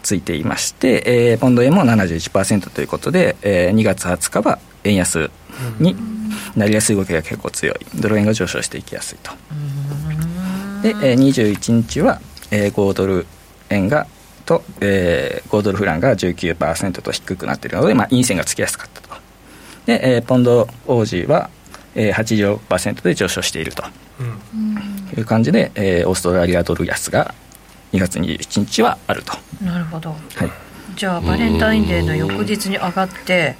[0.02, 5.30] ついていまして、えー、ポンド円も71%ということで、えー、2月20日は円安
[5.78, 5.96] に
[6.56, 7.76] なりやすい動きが結構強い。
[7.94, 9.30] ドル円が上昇していきやすいと。
[10.82, 13.26] で、えー、21日は、えー、5ドル
[13.70, 14.06] 円が
[14.44, 19.14] と、えー、5ドルフランが19%と低くなっているので、まあ、陰線がつきやすかったと。
[19.86, 21.50] で、えー、ポンド王子は、
[21.94, 23.84] えー、80%で上昇していると。
[25.16, 27.34] いう感じで、えー、オーストラリアドル安が
[27.92, 29.32] 2月21日はあると。
[29.62, 30.50] なるほど、はい、
[30.96, 33.56] じゃあバレンタインデーの翌日に上がって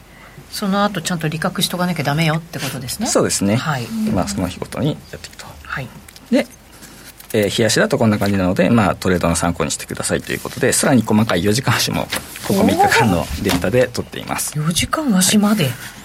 [0.50, 3.06] その後ちゃんと利確しとかなきゃダメよってことですね。
[3.06, 5.88] そうですね、はい、まあ、その日ごとにやっていくと、はい、
[6.30, 6.46] で、
[7.32, 12.06] えー、冷やしだとこんな感じなので、まあ、トレードの参考にしてくださいということでさらに細かい4時間足も
[12.48, 14.58] ここ3日間のデータで取っています。
[14.58, 16.01] 4時間足まで、はい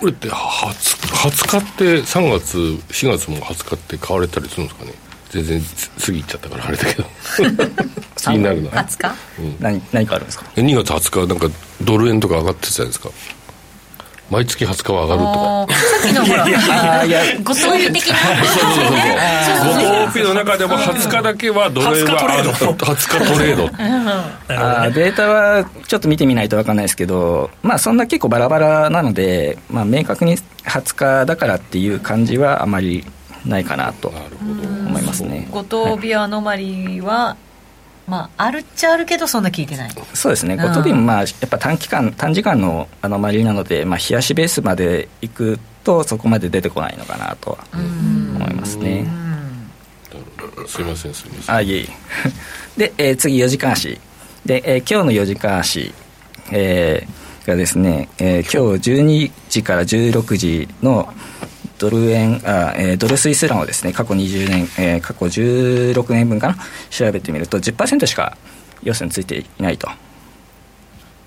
[0.00, 4.92] これって 20, 20日って3月4月も20日って買われたりするんですかね？
[5.30, 5.62] 全然
[6.04, 7.08] 過ぎちゃったからあれだけど。
[8.16, 11.48] 気になるのは20日、うん、何何かあるんですか？2月20日なんか
[11.82, 13.10] ドル円とか上がってたじゃないですか
[14.30, 15.74] 毎月20日は上がるとか。
[15.74, 16.46] さっきのほら
[17.42, 18.16] ご当日的な
[18.46, 18.94] そうそうそう
[19.66, 22.20] ご当日の中でも20日だけはドル円は
[22.78, 23.68] 20日トレード。
[24.48, 33.04] あデータはちょっと見てみないと分かんないですけどまあそんな結構バラバラなので、まあ、明確に20日だからっていう感じはあまり
[33.46, 35.48] ないかなと思いますね。
[35.50, 37.36] 五等日アノマリは、
[38.10, 39.90] まあ、あるっちゃあるけどそんな聞いてない。
[40.14, 49.06] そうですね、五等日もまあやっぱ短期間短時間のアノマリなので、まあ、冷やしベースまでいくとそこまで出てこないのかなとは思いますね。
[50.66, 51.54] すいませんすいません。
[51.54, 51.88] あいえいえ。
[52.76, 54.00] で、えー、次4時間足。
[54.44, 55.94] で、えー、今日の4時間足、
[56.50, 61.12] えー、がですね、えー、今日12時から16時の
[61.80, 66.56] ドル円あ、えー、ドルスイスランをですね過去20年、えー、過去16年分かな
[66.90, 68.36] 調べてみると10%しか
[68.82, 69.88] 要素についていないと。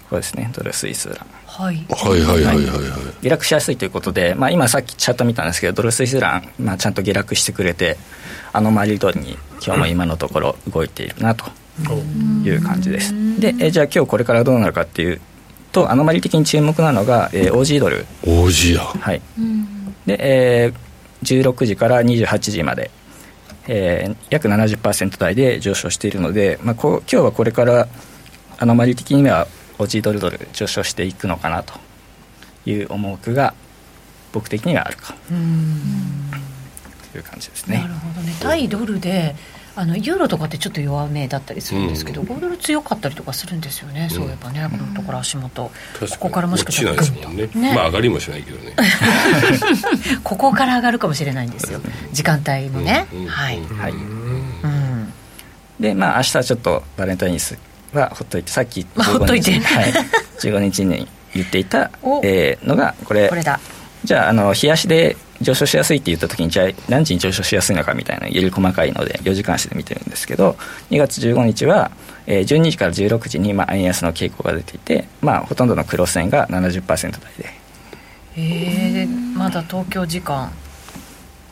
[0.10, 1.18] これですねドルスイスラン。
[1.48, 3.24] はい、はいはいはいはいはい。
[3.24, 7.98] 下落しやすいということで、まあ、今さっきチャット見たんですけどドルスイスラン、まあ、ちゃんと下落してくれて
[8.52, 11.46] あのマリ通りに今日も今のところ動いているなと
[12.44, 13.14] いう感じです。
[13.40, 15.20] で、えじゃあ今日これからどうなるかっていう
[15.72, 18.06] とアノマリ的に注目なのが、えー、OG ドル。
[18.24, 18.82] OG や。
[18.84, 19.22] はい
[20.06, 22.92] で、えー、16時から28時まで、
[23.68, 27.88] えー、約70%台で上昇しているので、まあ、こう今日はこれから
[28.58, 29.48] アノマリ的には
[29.80, 31.74] オジドルドル上昇していくのかなと
[32.66, 33.54] いう思惑が
[34.32, 35.16] 僕的にはあるか。
[37.12, 37.78] という感じですね。
[37.78, 38.34] なるほどね。
[38.40, 39.36] 対ドルで
[39.76, 45.72] あのユーロとかってちょっと弱めだったりするんですけど、うん、5ドル強かったりとかするんですよね、うん、そういえばね、このところ足元、こ
[46.20, 47.50] こからもしかしたらね。
[47.56, 48.76] ね、まあ上がりもしないけどね。
[50.24, 51.82] ここから上がるかもしれないんですよ、
[52.12, 53.94] 時間帯もね、はい、はい、
[55.80, 57.58] でまあ明日ちょっとバレンタインス
[57.94, 59.60] はほっといてさっき15日,、ほっといて。
[59.60, 59.94] はい、
[60.40, 61.90] 15日に言っていた、
[62.24, 63.28] えー、のがこれ。
[63.28, 63.60] これだ。
[64.04, 70.56] じゃああの冷やしで上昇しやすいって言った時にじゃあ何時に上昇しやすいのかみたいなより細かいので4時間足で見てるんですけど
[70.90, 71.92] 2月15日は、
[72.26, 77.64] えー、12時から16時に、まあ、円安の傾向が出ていて、まあ、ほとんどのクロス円が70%台で。
[78.36, 80.52] へえまだ東京時間。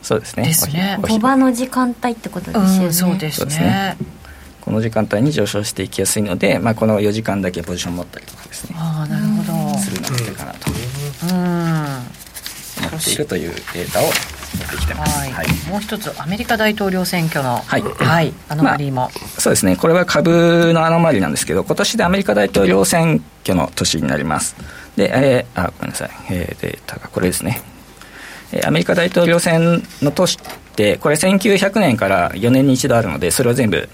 [0.02, 0.44] そうですね。
[0.44, 0.98] ですね。
[1.00, 3.96] 5場の時間帯ってことですよね、うん、そうですね。
[4.60, 8.76] この時間帯に上昇していきやすいので、まあ、この4時間だけポジション持ったりとかですね。
[8.78, 9.78] ああなるほど。
[9.78, 10.70] するのでかなと。
[11.30, 12.21] うん
[12.90, 24.56] 持っているというデータを持ってきてます、はいはい、もう一つアメリカ大統領選挙の、はい、はい、アノマリーも、まあ、そうですねこれは株のアノマリーなんですけど今年でアメリカ大統領選挙の年になります
[24.96, 27.62] で、えー、あごめんなさい、えー、データがこれですね
[28.64, 33.88] アメリカ大統領選の年ってこれ1900年から4年に一度あるのでそれを全部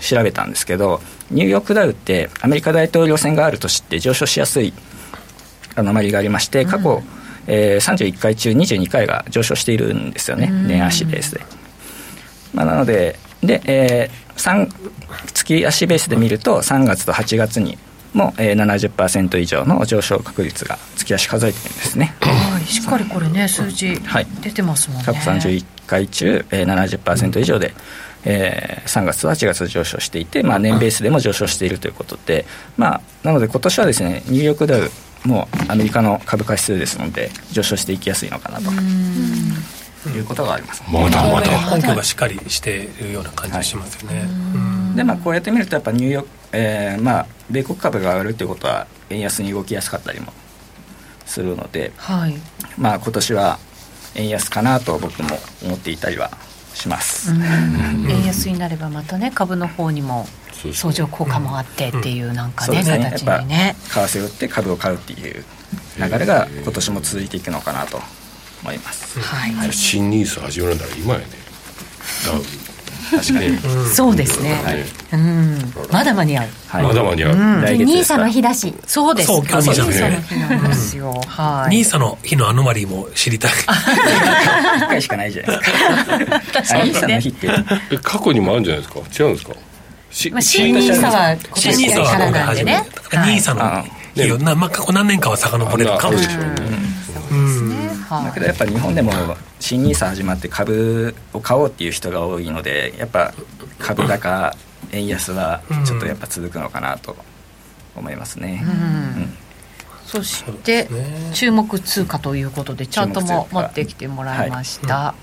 [0.00, 4.72] 調べたんですけどニューヨークダウってアメリカ大統領選がある年って上昇しやすい
[5.74, 10.48] アノマリーがありまして過去、うんえー、31回中22回が上昇しているんですよね。
[10.50, 11.40] 年足ベースで、
[12.54, 14.68] まあ、なのでで、えー、
[15.32, 17.78] 月足ベースで見ると3月と8月に
[18.12, 22.14] も、えー、70%以上の上昇確率が月足数えてるんですね。
[22.20, 22.66] はい。
[22.66, 23.94] しっかりこれね数字
[24.42, 27.74] 出てますもんね、はい、131回中、えー、70%以上で、
[28.24, 32.44] えー、3月と8月上昇していて、まあ、年ベースでも上昇しているということで、
[32.76, 34.90] まあ、なので今年はですねニューヨークダウ
[35.24, 38.70] もうアメリカの株価指数ですので上昇していきやすいのかなと。
[40.10, 41.76] いうことがあります、まだまだ。
[41.76, 50.32] 根拠がしっかりしているような感じがしますよね、はい、でまあこうやって見るとやっぱニューヨーク、えー、まあ米国株が上がるということは円安に動きやすかったりも
[51.24, 52.34] するので、はい、
[52.78, 53.58] まあ今年は
[54.14, 55.28] 円安かなと僕も
[55.64, 56.30] 思っていたりは
[56.76, 57.32] します。
[57.32, 60.26] 円安になればまたね株の方にも
[60.72, 63.74] 相乗効果もあってっていうなんかね,、形にね。
[63.88, 65.44] 為替を売って株を買うっていう
[65.98, 68.00] 流れが今年も続いていくのかなと
[68.62, 71.26] 思います、はい、新ニース始めるなら今やね。
[72.26, 72.42] ダウ
[73.10, 73.58] 確かに、
[73.94, 75.72] そうですね、はい、うん。
[75.92, 78.74] まだ間に合う、はい、まだ間に合う、うん、来月ニーサの日だし。
[78.86, 79.28] そうです。
[79.28, 81.76] そう今日ニーサの日なんですよ、はい。
[81.76, 83.50] ニーサの日のアノマリーも知りたい。
[83.52, 85.72] 一回しかないじゃないです
[86.72, 86.82] か。
[86.84, 87.48] ニーサの日って
[88.02, 89.00] 過去にもあるんじゃないですか？
[89.24, 89.54] 違うんですか？
[90.30, 92.84] まあ、新ニーサは今年からなんでね。
[93.12, 95.98] ニーサの日を、まあ、過去何年かは遡れる。
[95.98, 96.46] かもしれない、
[98.08, 99.12] だけどやっぱ日本でも
[99.60, 103.32] 新ニーサ始まって株を買おうっていう人が多いのでやっぱ
[103.78, 104.54] 株高
[104.92, 107.16] 円安はちょっとやっぱ続くのかなと
[107.94, 108.62] 思いますね、
[110.04, 110.86] そして
[111.32, 115.14] 注目通貨ということでチャートも持ってきてもらいました、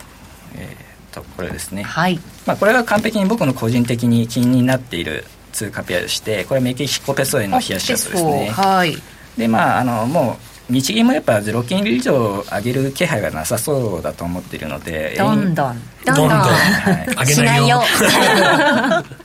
[0.56, 2.19] えー、とこれですね、はい。
[2.46, 8.50] まあ、これが完璧に僕の個人的に気になっている通貨ペアでしてこれメキシコペソ円の冷やしチャートですね。
[8.50, 8.96] はい。
[9.38, 15.82] でまああのもう日銀もやっぱゼロ金利以上上げる気配がなさそうだと思っているのでどんどん。
[16.06, 17.82] どんどん、はい、上げないよ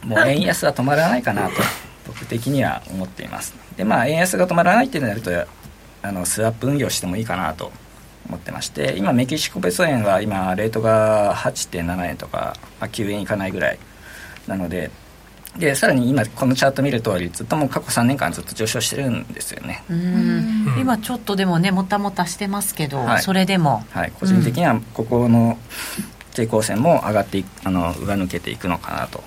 [0.05, 1.55] もう円安は止まらないかなと
[2.07, 3.55] 僕的には思っています。
[3.77, 5.31] でまあ円安が止まらないってなると
[6.03, 7.73] あのスワップ運用してもいいかなと
[8.29, 13.79] 思ってまして今メキシコペソ円は今レートが8.7円とか、まあ、9円いかないぐらい
[14.47, 14.91] なので
[15.59, 19.83] でさらに今このチャート見る通りずっともう過去3年間ずっと上昇してるんですよね。
[20.81, 25.59] 今ちょっとでもねもたもたしてますけど、はい、それでも、はい、個人的にはここの
[26.33, 29.23] 抵抗線も上がってあの上抜けていくのかなと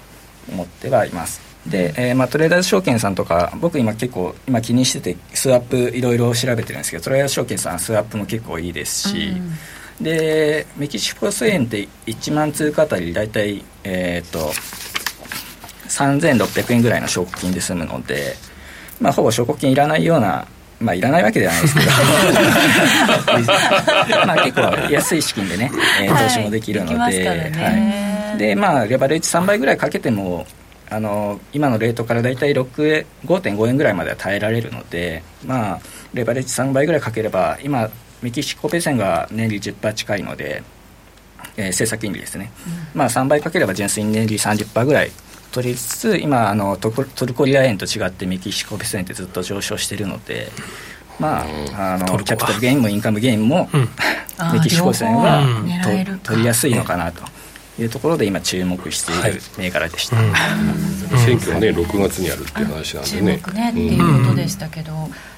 [0.50, 1.42] 思ってはいます。
[1.68, 9.34] で、えーまあ、トレーダーズ証券さんとか僕今結構今気にしててスワップいろいろ調べてるんですけどトレーダーズ証券さんスワップも結構いいですし、
[10.00, 14.52] でメキシコス円って1万通貨あたり大体えっ、ー、と
[15.92, 18.36] 3600円ぐらいの証拠金で済むので、
[19.00, 20.48] まあ、ほぼ証拠金いらないような
[20.80, 21.92] まあいらないわけではないですけど。
[24.26, 30.48] まあ結構安い資金でね、えー、投資もできるので、はい、でまあレバレッジ3倍ぐらいかけても
[30.90, 35.80] あの今のレートから大体5.5円ぐらいまでは耐えられるのでまあ
[36.14, 37.90] レバレッジ3倍ぐらいかければ今
[38.22, 40.64] メキシコペセンが年利10%近いので、
[41.58, 42.52] えー、政策金利ですね、
[42.94, 45.12] うん、まあ3倍かければ純粋に年利30%ぐらい
[45.52, 46.92] 取りつつ今あのト
[47.26, 50.50] ルコリア円と違ってメキシコペソ円ってずっと上昇しているので
[51.20, 53.82] まあ、あのキャピタルゲインもインカムゲインも、うん、
[54.54, 55.46] メキシコ線は、
[56.24, 57.22] と取りやすいのかなと
[57.82, 63.40] いうところで今注目している銘柄でした、はいうん、選挙はね6月にあるっていう話なんでね。
[63.40, 64.94] 注目ねっていうことでしたけど、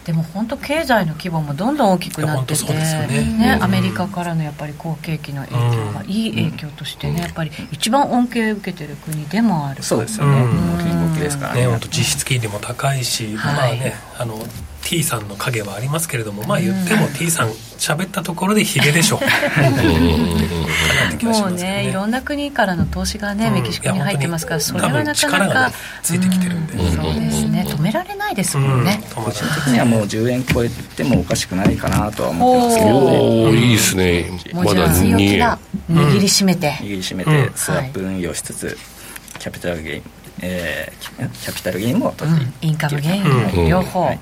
[0.05, 9.83] でも本当経済の規模もどんどん大きくなってて、ね、ね、アメリカからのやっぱり好景気の影響が、いい影響としてねやっぱり一番恩恵を受けてる国でもある。
[9.83, 10.45] そうですよね、
[10.79, 14.37] 金ですからね本当実質金利も高いし、まあねあの
[14.83, 19.19] T さんの影はありますけれどもまあ言っても T さん喋ったところでヒゲでしょう。
[21.25, 27.65] もうねいろんな国からの投資がね、メキシコに入ってますからそれはなかなかついてきてるんで、そうですね。
[27.67, 32.97] 止められないですもんね、個人的にはもう10円超えてもおかしくないかなとは思ってますけど。
[33.45, 34.29] おいいですね。
[34.53, 35.57] まだ2円
[35.89, 38.77] 握りしめて、握りしめてスワップ運用しつつ、
[39.39, 40.03] キャピタルゲイン
[40.45, 44.19] えー、キャピタルゲインも取って、うん、インカムゲインも両方、はい。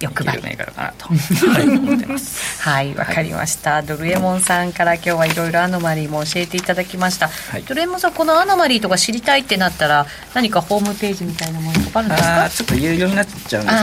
[0.00, 0.42] 欲張り。
[0.42, 2.62] 銘柄かなと、はい、思ってます。
[2.68, 12.50] はいわかりました、ドルエモンさんから今日はいろいろアノマリーも教えていただきました、はい、ドルエモンさんこのアノマリーとか知りたいってなったら何かホームページみたいなものとかあるんですか？
[12.50, 13.76] ちょっと有料になっちゃうんです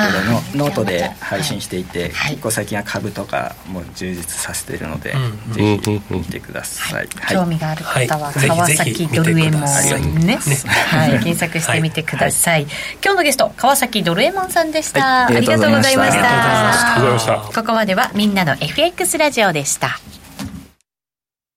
[0.53, 5.11] けどノートで配信していて、はい、結構最近は株とかも充実させているので、
[5.47, 12.73] うん、ぜひ見てください、興味がある方は川崎ドルエモンねはい、検索してみてください、はい、
[13.03, 17.37] 今日のゲスト川崎ドルエモンさんでした、はい、ありがとうございました。
[17.37, 19.99] ここまではみんなの FX ラジオでした。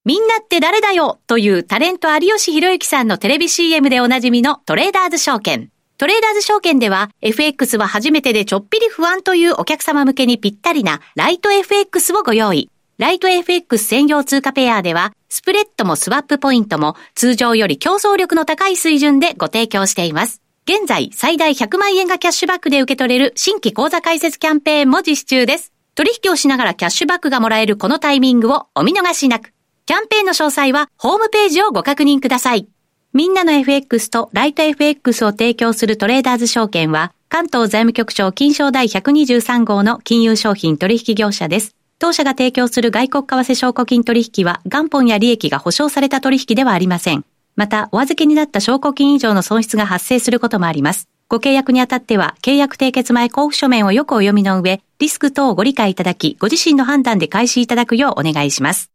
[0.04, 5.70] みんなって誰だよというタレント有吉弘行さんのテレビ CM でおなじみのトレーダーズ証券。
[5.98, 12.70] トレーダーズ証券では FX は初めてでちょっぴり不安というお客様向けにぴったりなライト FX をご用意。
[12.98, 20.42] ライト FX 専用通貨ペアではスプレッドもスワップポイントも通常より競争力の高い水準でご提供しています。
[20.64, 25.72] 現在、最大100万円がキャッシュバックで受け取れる新規口座開設キャンペーンも実施中です。
[25.94, 29.52] 取引をしながらキャッシュバックがもらえるこのタイミングをお見逃しなく。
[29.86, 32.66] キャンペーンの詳細はホームページをご確認ください。
[33.12, 41.77] みんなの FX とライト FX を提供するトレーダーズ証券は、関東財務局長金賞第123号の金融商品取引業者です。
[41.98, 47.24] 当社が提供する外国為替証拠金取引は元本や利益が保証された取引ではありません。
[47.56, 51.08] また、お預けになった証拠金以上の損失が発生することもあります。
[51.28, 58.92] ご契約にあたっては、契約締結前交付書面をよくお読みの上、リスク等をご理解いただき、ご自身の判断で開始いただくようお願いします。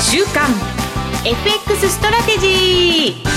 [0.00, 0.48] 週間
[1.24, 3.35] FX ストラテジー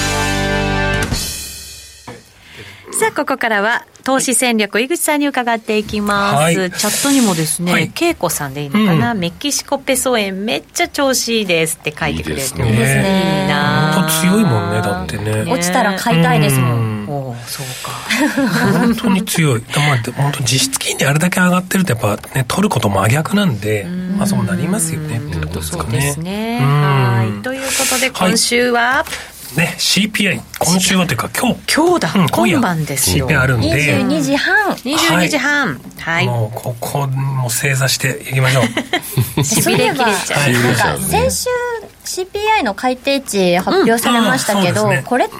[2.92, 6.36] さあ、ここからは、投資戦略、井口さんに伺っていきます。
[6.36, 13.42] はい、チャットにもですね、はい、恵子さんでいいのかな、うん、メキシコペソ円めっちゃ調子いいですって書いてくれていいですね。
[13.44, 15.52] いいな本当強いもんね、だってね。
[15.52, 17.08] 落ちたら買いたいですもん。
[17.08, 18.80] おそうか。
[18.80, 19.62] 本当に強い。
[19.62, 23.86] まあ、本当実質金利あれだけ上がってると、やっぱね、取ること真逆なんで、
[24.18, 25.84] まあそうなりますよね、ってことですかね。
[25.84, 26.60] そうですね。
[26.62, 27.44] はい。
[27.44, 31.74] ということで、今週は、はいね CPI 今週はというか今日。
[31.74, 33.28] 今日だ、うん、今晩ですよ。
[33.28, 33.70] CPI あるんで。
[33.70, 34.72] 22時半。
[34.74, 35.80] 22時半。
[36.00, 38.62] はい、もうここも正座していきましょ
[39.38, 39.43] う。
[39.43, 41.50] しびれ切れちゃう、なんか先週
[42.10, 45.36] CPI の改定値発表されましたけど、うんね、これって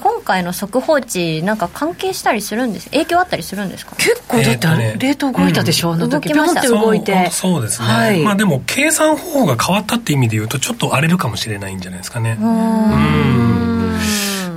[0.00, 3.94] 今回の速報値なんか関係したりするんです影響あったりするんですか？
[3.96, 4.66] 結構だって、
[4.98, 6.66] レート動いたでしょ、うん、あの時動きました。
[6.66, 7.28] 動いて。
[7.30, 12.38] そうですね、はい、まあでも計算方法が変わったって意味で言うとちょっと荒れるかもしれないんじゃないですかね。
[12.40, 13.98] うん。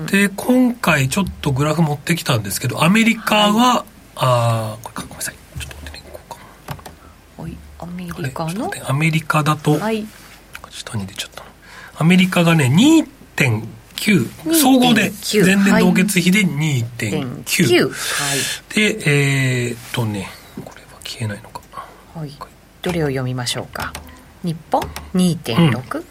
[0.06, 3.84] で今回ちょっとグラフ持ってきたんですけどアメリカは、はい、
[4.16, 5.36] あこれごめんなさい。
[5.60, 6.40] ちょっと待ってねこうか
[7.44, 8.72] はいアメリカの？
[8.86, 10.08] アメリカだと、はい、
[10.70, 11.44] 下に出ちゃった
[11.98, 12.72] アメリカがね
[13.96, 17.96] 2.9総合で前年同月比で2.9、は
[18.36, 18.40] い、
[18.76, 20.30] でえー、っとね
[20.64, 21.62] これは消えないのか。
[22.14, 22.32] はい。
[22.82, 23.92] どれを読みましょうか？
[24.44, 24.82] 日本
[25.14, 26.04] ？2.6、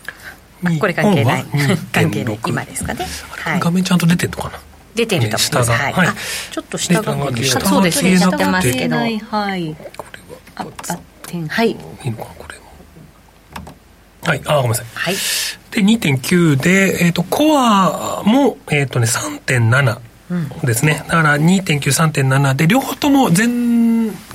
[0.65, 0.79] うん。
[0.79, 1.45] これ関係ない。
[1.93, 2.39] 関係ない。
[2.47, 4.61] 今ですかね、はい、画面ちゃんと出てるのかな？
[4.95, 6.09] 出てると思います、はい、はい、
[6.51, 8.17] ちょっと下がそうですね。
[8.17, 8.97] 下がってけど。
[8.97, 9.21] はい。
[9.21, 9.77] これは
[10.57, 11.71] ああ点はい。
[11.71, 11.77] いい
[12.11, 12.57] のかなこれ
[14.29, 14.43] はい。
[14.47, 15.15] あごめんなさい、はい、
[15.77, 20.01] で2.9で、えーと、コアも、えーとね、3.7
[20.65, 23.47] ですね、だから2.93.7で両方とも前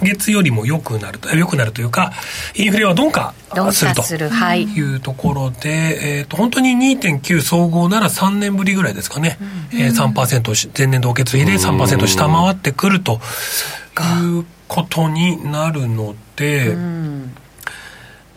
[0.02, 2.14] 月よりも良くなると良くなるというか
[2.56, 3.34] インフレは鈍化
[3.74, 3.94] する。
[3.94, 4.02] と
[4.56, 4.64] い。
[4.96, 5.80] うところで、はい、
[6.20, 9.38] えーと、本当に2.9総合なら3年ぶりぐらいですかね、
[9.74, 9.80] うん。
[9.80, 13.20] えー、3%前年同月比で3%下回ってくると
[14.00, 16.68] いうことになるので。
[16.70, 17.36] うん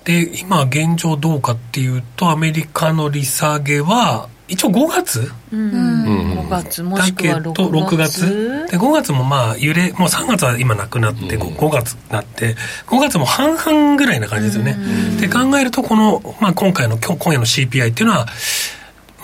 [0.05, 8.71] で今現状どうかっていうとアメリカの利下げは一応5月、うん、5月もしくは6月 ,6 月？
[8.71, 12.55] で5月もまあ揺れもう3月は今なくなって 5,、うん、5月になって
[12.87, 14.77] 5月も半々ぐらいな感じですよね、
[15.19, 18.27] で考えるとこの、まあ、今回の今夜の CPI っていうのは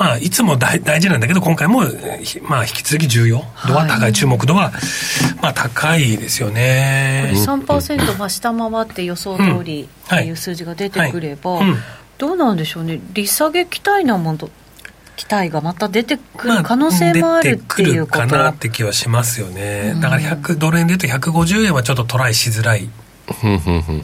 [0.00, 1.82] まあ、いつも大大事なんだけど、今回も、
[2.48, 3.44] まあ、引き続き重要。
[3.68, 4.72] 度は高い、注目度は、
[5.42, 7.32] まあ、高いですよね。
[7.34, 11.60] 3%が下回って予想通りっていう数字が出てくれば、
[12.16, 14.48] どうなんでしょうね、利下げ期待なもの
[15.16, 22.88] 期待がまた出てくる可能性もあるっていうこと、まあ、かなって気はしますよね、だから100ドル円でいうと150円はちょっとトライしづらい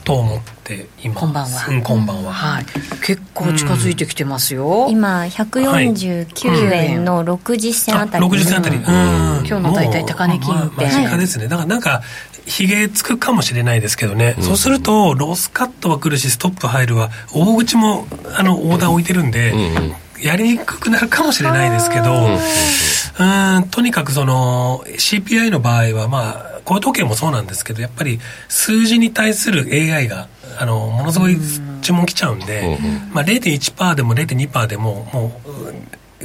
[0.04, 2.64] と思って今こんばんは、うん、こんばんは、はい、
[3.04, 11.26] 結構近づいてきてますよ、うん、今149円の60銭あたり、はい、60銭あたり、うん、今日の大体高値近辺、間近で。
[11.26, 12.02] すねだからなんか
[12.46, 18.06] ひげつくかもしれないですけどね、うん、そうするとロスカットは来るしストップ入るは大口も
[18.38, 31.38] あのオーダー置いてるんで、うんやりにくくなるかもしれないですけど、うん、とにかくその CPI の場合はまあ、高時計もそうなんですけど、やっぱり数字に対する AI が、あの、ものすごい
[31.80, 32.78] 注文来ちゃうんで、
[33.12, 36.24] まあ0.1%でも0.2%でも、もう、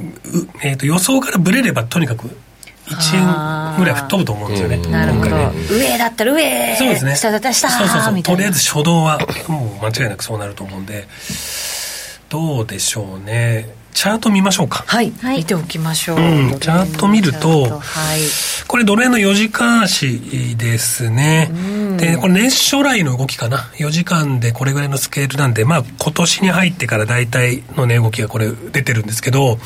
[0.64, 2.30] えー、と予想からぶれればとにかく
[2.88, 4.78] 1円ぐらい吹っ飛ぶと思うんですよね。
[4.90, 5.30] なるほど。
[5.70, 7.16] 上だったら上そうですね。
[7.16, 8.24] 下だったら下そうそうそう。
[8.24, 11.08] とりあえず初動はもう間違いなくそうなると思うんで、
[12.30, 13.81] どうでしょうね。
[13.94, 14.84] チャート見ましょうか。
[14.88, 15.12] はい。
[15.38, 16.18] 見ておきましょう。
[16.18, 18.20] うん、チャート見ると、はい、
[18.68, 21.52] これドル円の4時間足ですね。
[21.98, 23.70] で、これ年初来の動きかな。
[23.78, 29.60] 4時間でこれぐらいのスケールなんで、まあ今年に入ってから大体の値動きがこれ出てるんですけど、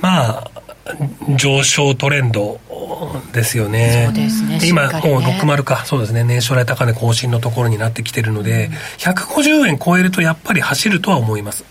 [0.00, 0.50] まあ、
[1.36, 2.60] 上昇トレンド
[3.32, 4.04] ですよね。
[4.06, 4.58] そうですね。
[4.64, 11.64] 今、もう60か、そうですね、年初来高値更新のところになってきてるので、うん、150円超えるとやっぱり走るとは思います。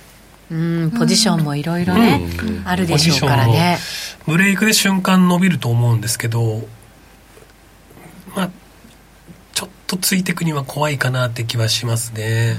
[0.52, 3.78] うんポジションもいろいろね、うん、あるでしょうからね。
[4.26, 6.68] ブレイクで瞬間伸びると思うんですけど
[8.36, 8.50] まあ
[9.54, 12.56] ちょっとついてくには怖いかなって気はしますね、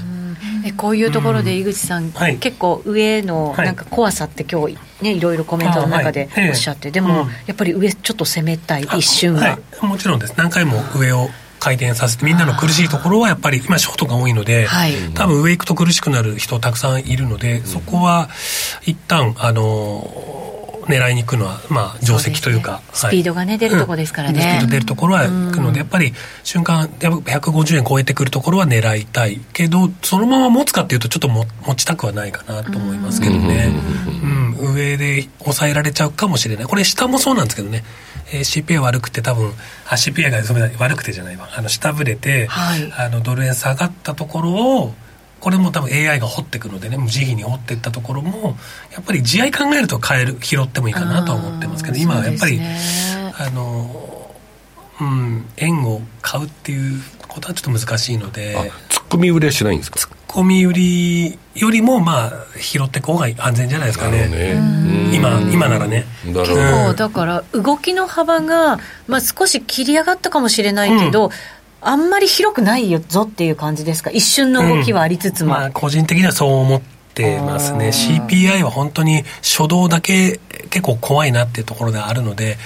[0.63, 10.33] うん、えこういうところで井口さん、うん、結構上のなんか怖さって今日ねいろいろコメントの中でおっしゃって、はい、でも、やっぱり上ちょっと攻めたい一瞬は、はい、もちろんです。
[10.37, 11.29] 何回も上を
[11.61, 18.29] 回転させてみんなの苦しいところはやっぱり今ショートが多いので、はい、多分上行くと苦しくなる人たくさんいるので、そこは
[18.83, 20.41] 一旦あの
[20.87, 33.71] 狙いに行くのは、まあ、定石というか、ね、スピードがね、出るところですからね、スピード出るところは行くので、やっぱり瞬間150円超えてくるところは狙いたいけどそのまま持つかっていうとちょっとも持ちたくはないかなと思いますけどね、
[34.57, 36.65] うん、上で抑えられちゃうかもしれない。
[36.65, 37.83] これ下もそうなんですけどね
[38.31, 39.51] えー、CPI 悪くて多分
[39.87, 40.39] あ CPI が
[40.79, 41.49] 悪くてじゃないわ。
[41.55, 44.51] あの下振れて、はい、あのドル円下がったところ
[44.81, 44.93] を
[45.39, 48.55] これも多分 AI が掘っていくのでね無慈悲に掘っていったところも
[48.93, 52.77] やっぱり地合い考えると変える拾ってもいいかなと思ってますけど今はやっぱり、ね、
[53.37, 54.35] あの
[54.99, 58.55] うん円を買うっていうことはちょっと難しいので。
[58.89, 60.15] 突っ込み売りはしないんですか？
[60.31, 66.05] 込み売りよりもまあ拾っていく方が安全じゃないですかね、ね、今今ならね。
[66.23, 71.31] 結構だから動きの幅が、まあ、少し切り上がったかもしれないけど、うん。
[71.83, 74.11] あんまり広くないよぞっていう感じですか？
[74.11, 76.81] 一瞬の動きはありつつも、うん、まあ、個人的にはそう思っ
[77.15, 77.87] てますね。
[77.87, 82.57] CPI は本当に初動だけ結構怖いなっていうところであるので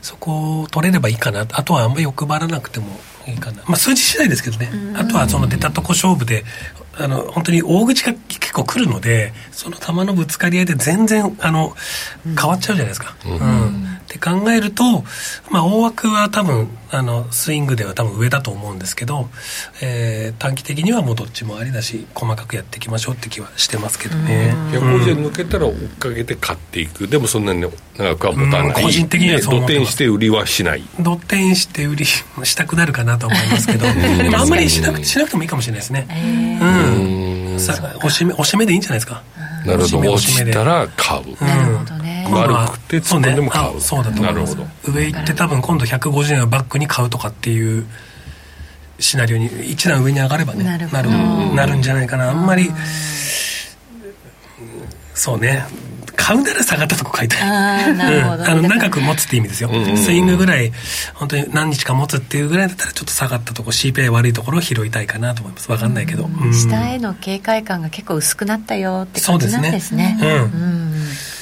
[0.00, 1.42] そこを取れればいいかな。
[1.42, 2.86] あとはあんまり欲張らなくても
[3.28, 4.70] いいかな、まあ、数字次第ですけどね。
[4.96, 6.44] あとはその出たとこ勝負で
[6.98, 11.74] あの本当に大口が結構来るのでその球のぶつかり合いで全然あの
[12.24, 13.16] 変わっちゃうじゃないですか。
[13.26, 15.04] うん、うん、って考えると、
[15.50, 19.28] まあ、大枠は多分あのスイングでは多分上だと思うんですけど、
[19.82, 24.54] えー、短期的にはもうどっちもありだし細かくやっていきましょうって気はしてますけどね。
[24.72, 27.08] 150円抜けたら追っかけて買っていく。
[27.08, 27.60] でもそんなに
[27.98, 29.92] 長くは持たない、個人的にはそう思ってます。
[29.92, 30.84] して売りはしない。
[31.00, 32.22] 土天して売りし
[32.56, 36.06] たくなるかなと思いますけどあんまりしなくしなくてもいいかもしれないですね。
[36.60, 37.60] うん。
[37.60, 39.22] さおしめおしめでいいんじゃないですか
[39.64, 40.12] なるほど。
[40.12, 42.28] 落ちたら買う、なるほどね。
[42.30, 43.80] 悪くて突っ込んでも買う。
[43.80, 47.86] そうだと思います上行って多分今度150円のバッグに買うとかっていう
[48.98, 51.82] シナリオに一段上に上がればねなるなるん。
[51.82, 52.30] じゃないかな。
[52.30, 52.70] あんまり
[55.14, 55.64] そうね
[56.24, 57.42] 買うなら下がったとこ買いたい。
[57.42, 60.72] あなるほど、うん、あの長く持つって意味ですよ、うんうん、スイングぐらい
[61.12, 65.68] 本当に何日か持つっていうぐらいだったらちょっと下がったとこ CPI 悪いところを拾いたいかなと思います。
[65.68, 70.16] 分かんないけど、うん、下への警戒感が結構薄くなったよって感じなんですね。
[70.18, 70.50] そうですね。
[70.54, 70.94] うん。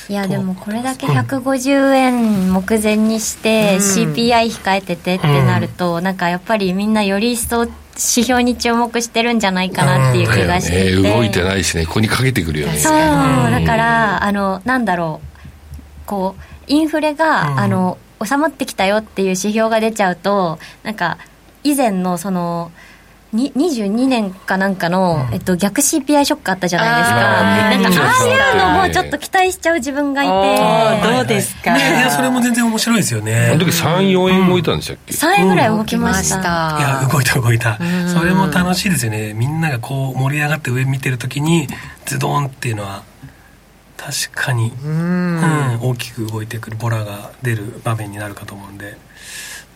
[0.08, 12.78] いやでもこれだけ150円目前にして CPI 控えててってなると、なんかやっぱりみんなより一層指標に注目してるんじゃないかなっていう気がしてて、ね、動いてないしねここにかけてくるよね。
[12.78, 15.32] そうだからあのなんだろう。
[16.06, 21.18] こうインフレが、あの収まってきたよっていう指標が出ちゃうとなんか
[21.64, 22.72] 以前のそのに
[23.34, 27.16] 22年かなんかの、えっと、逆 CPI ショックあったじゃないですか。
[27.16, 31.08] なんか、ああいうのもちょっと期待しちゃう自分がいて。
[31.08, 33.50] どうですか、いや、それも全然面白いですよね。
[33.52, 36.36] あの時3、4円動いたんでしたっけ、うん、?3 円ぐらい動きました。
[36.38, 36.42] い
[36.82, 37.78] や、動いた動いた。
[38.12, 39.32] それも楽しいですよね。
[39.32, 41.68] みんながこう盛り上がって上見てる時に、
[42.04, 43.02] ズドンっていうのは、
[43.96, 48.98] 確かに、うん、大きく動いてくるボラが出る場面になるかと思うんで、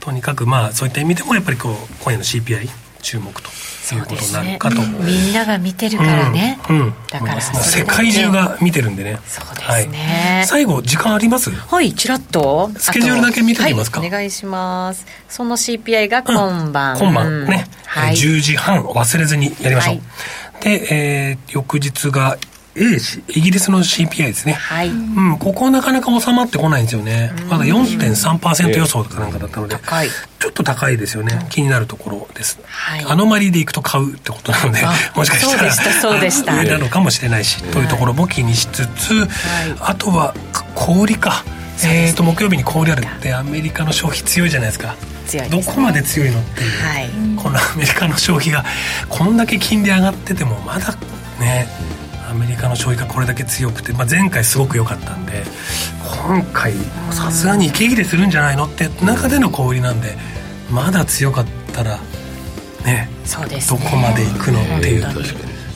[0.00, 2.68] とにかくまあ、そういった意味でもやっぱりこう、今夜の CPI、
[3.06, 3.48] 注目と
[3.94, 9.20] いうことになるかと、ね、みんなが見てるからね、うん、うん、だから世界中が見てるんでね。
[9.28, 11.52] そうですね、はい、最後時間あります？
[11.52, 12.68] はいちらっと。
[12.76, 15.06] スケジュールだけ見ておきますか、はい、お願いします。
[15.28, 22.38] その CPI が今晩、うん、今晩ね、はい、10時半忘れずにやりましょう、はい、で、えー、翌日が
[22.76, 22.98] A
[23.28, 24.52] イギリスの CPI ですね。
[24.52, 24.88] はい。
[24.88, 24.92] う
[25.34, 27.32] ん、ここなかなか収まってこないんですよね。
[27.48, 30.08] まだ4.3%予想かなんかだったので、高い。
[30.10, 31.46] ちょっと高いですよね。
[31.50, 32.60] 気になるところです。
[32.66, 33.04] はい。
[33.06, 34.80] アノマリーでいくと買うってことなので、
[35.16, 39.28] もしかしたら、そうでした、上なのかもしれないし、というところも気にしつつ、
[39.80, 40.34] あとは、
[40.74, 41.44] 小売か。
[41.84, 44.94] えーと、木曜日に小売あるってアメリカの消費強いじゃないですか。
[45.26, 48.64] 強い、ね、どこまで強いのっていう、はい、このアメリカの消費が
[49.08, 50.96] こんだけ金利上がっててもまだ
[51.38, 51.68] ね
[52.04, 52.05] ア
[52.36, 55.44] メリカの消費がこれだけ強くて、まあ、前回すごく良かったんで
[56.26, 56.72] 今回
[57.10, 60.16] さすがに息切れするんじゃないのって中での小売りなんで
[60.70, 61.98] まだ強かったら
[62.84, 65.02] ねそうです、ね、どこまで行くのっていう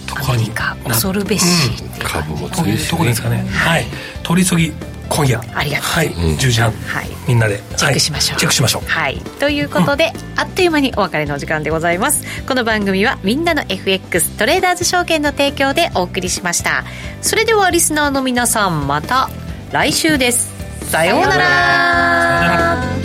[0.07, 0.51] ところに
[0.85, 1.45] 恐るべし、
[1.83, 3.47] うん、株も強いし、ね、とこですかね。
[3.49, 3.87] はい。
[4.23, 4.73] 取り急ぎ
[5.11, 5.41] 今夜。
[5.55, 5.87] ありがとう。
[5.87, 7.61] はい、うん、10時半、はい、みんなで。
[7.77, 8.89] チェックしましょう、はい、チェックしましょう。
[8.89, 9.19] はい。
[9.39, 12.25] ということで、うん、あっという間にお別れの時間でございます。
[12.47, 16.85] この番組はみんなの FX トレーダーズ証券の提供でお送りしました。
[17.21, 19.29] それではリスナーの皆さんまた
[19.73, 20.51] 来週です。
[20.91, 23.00] さようなら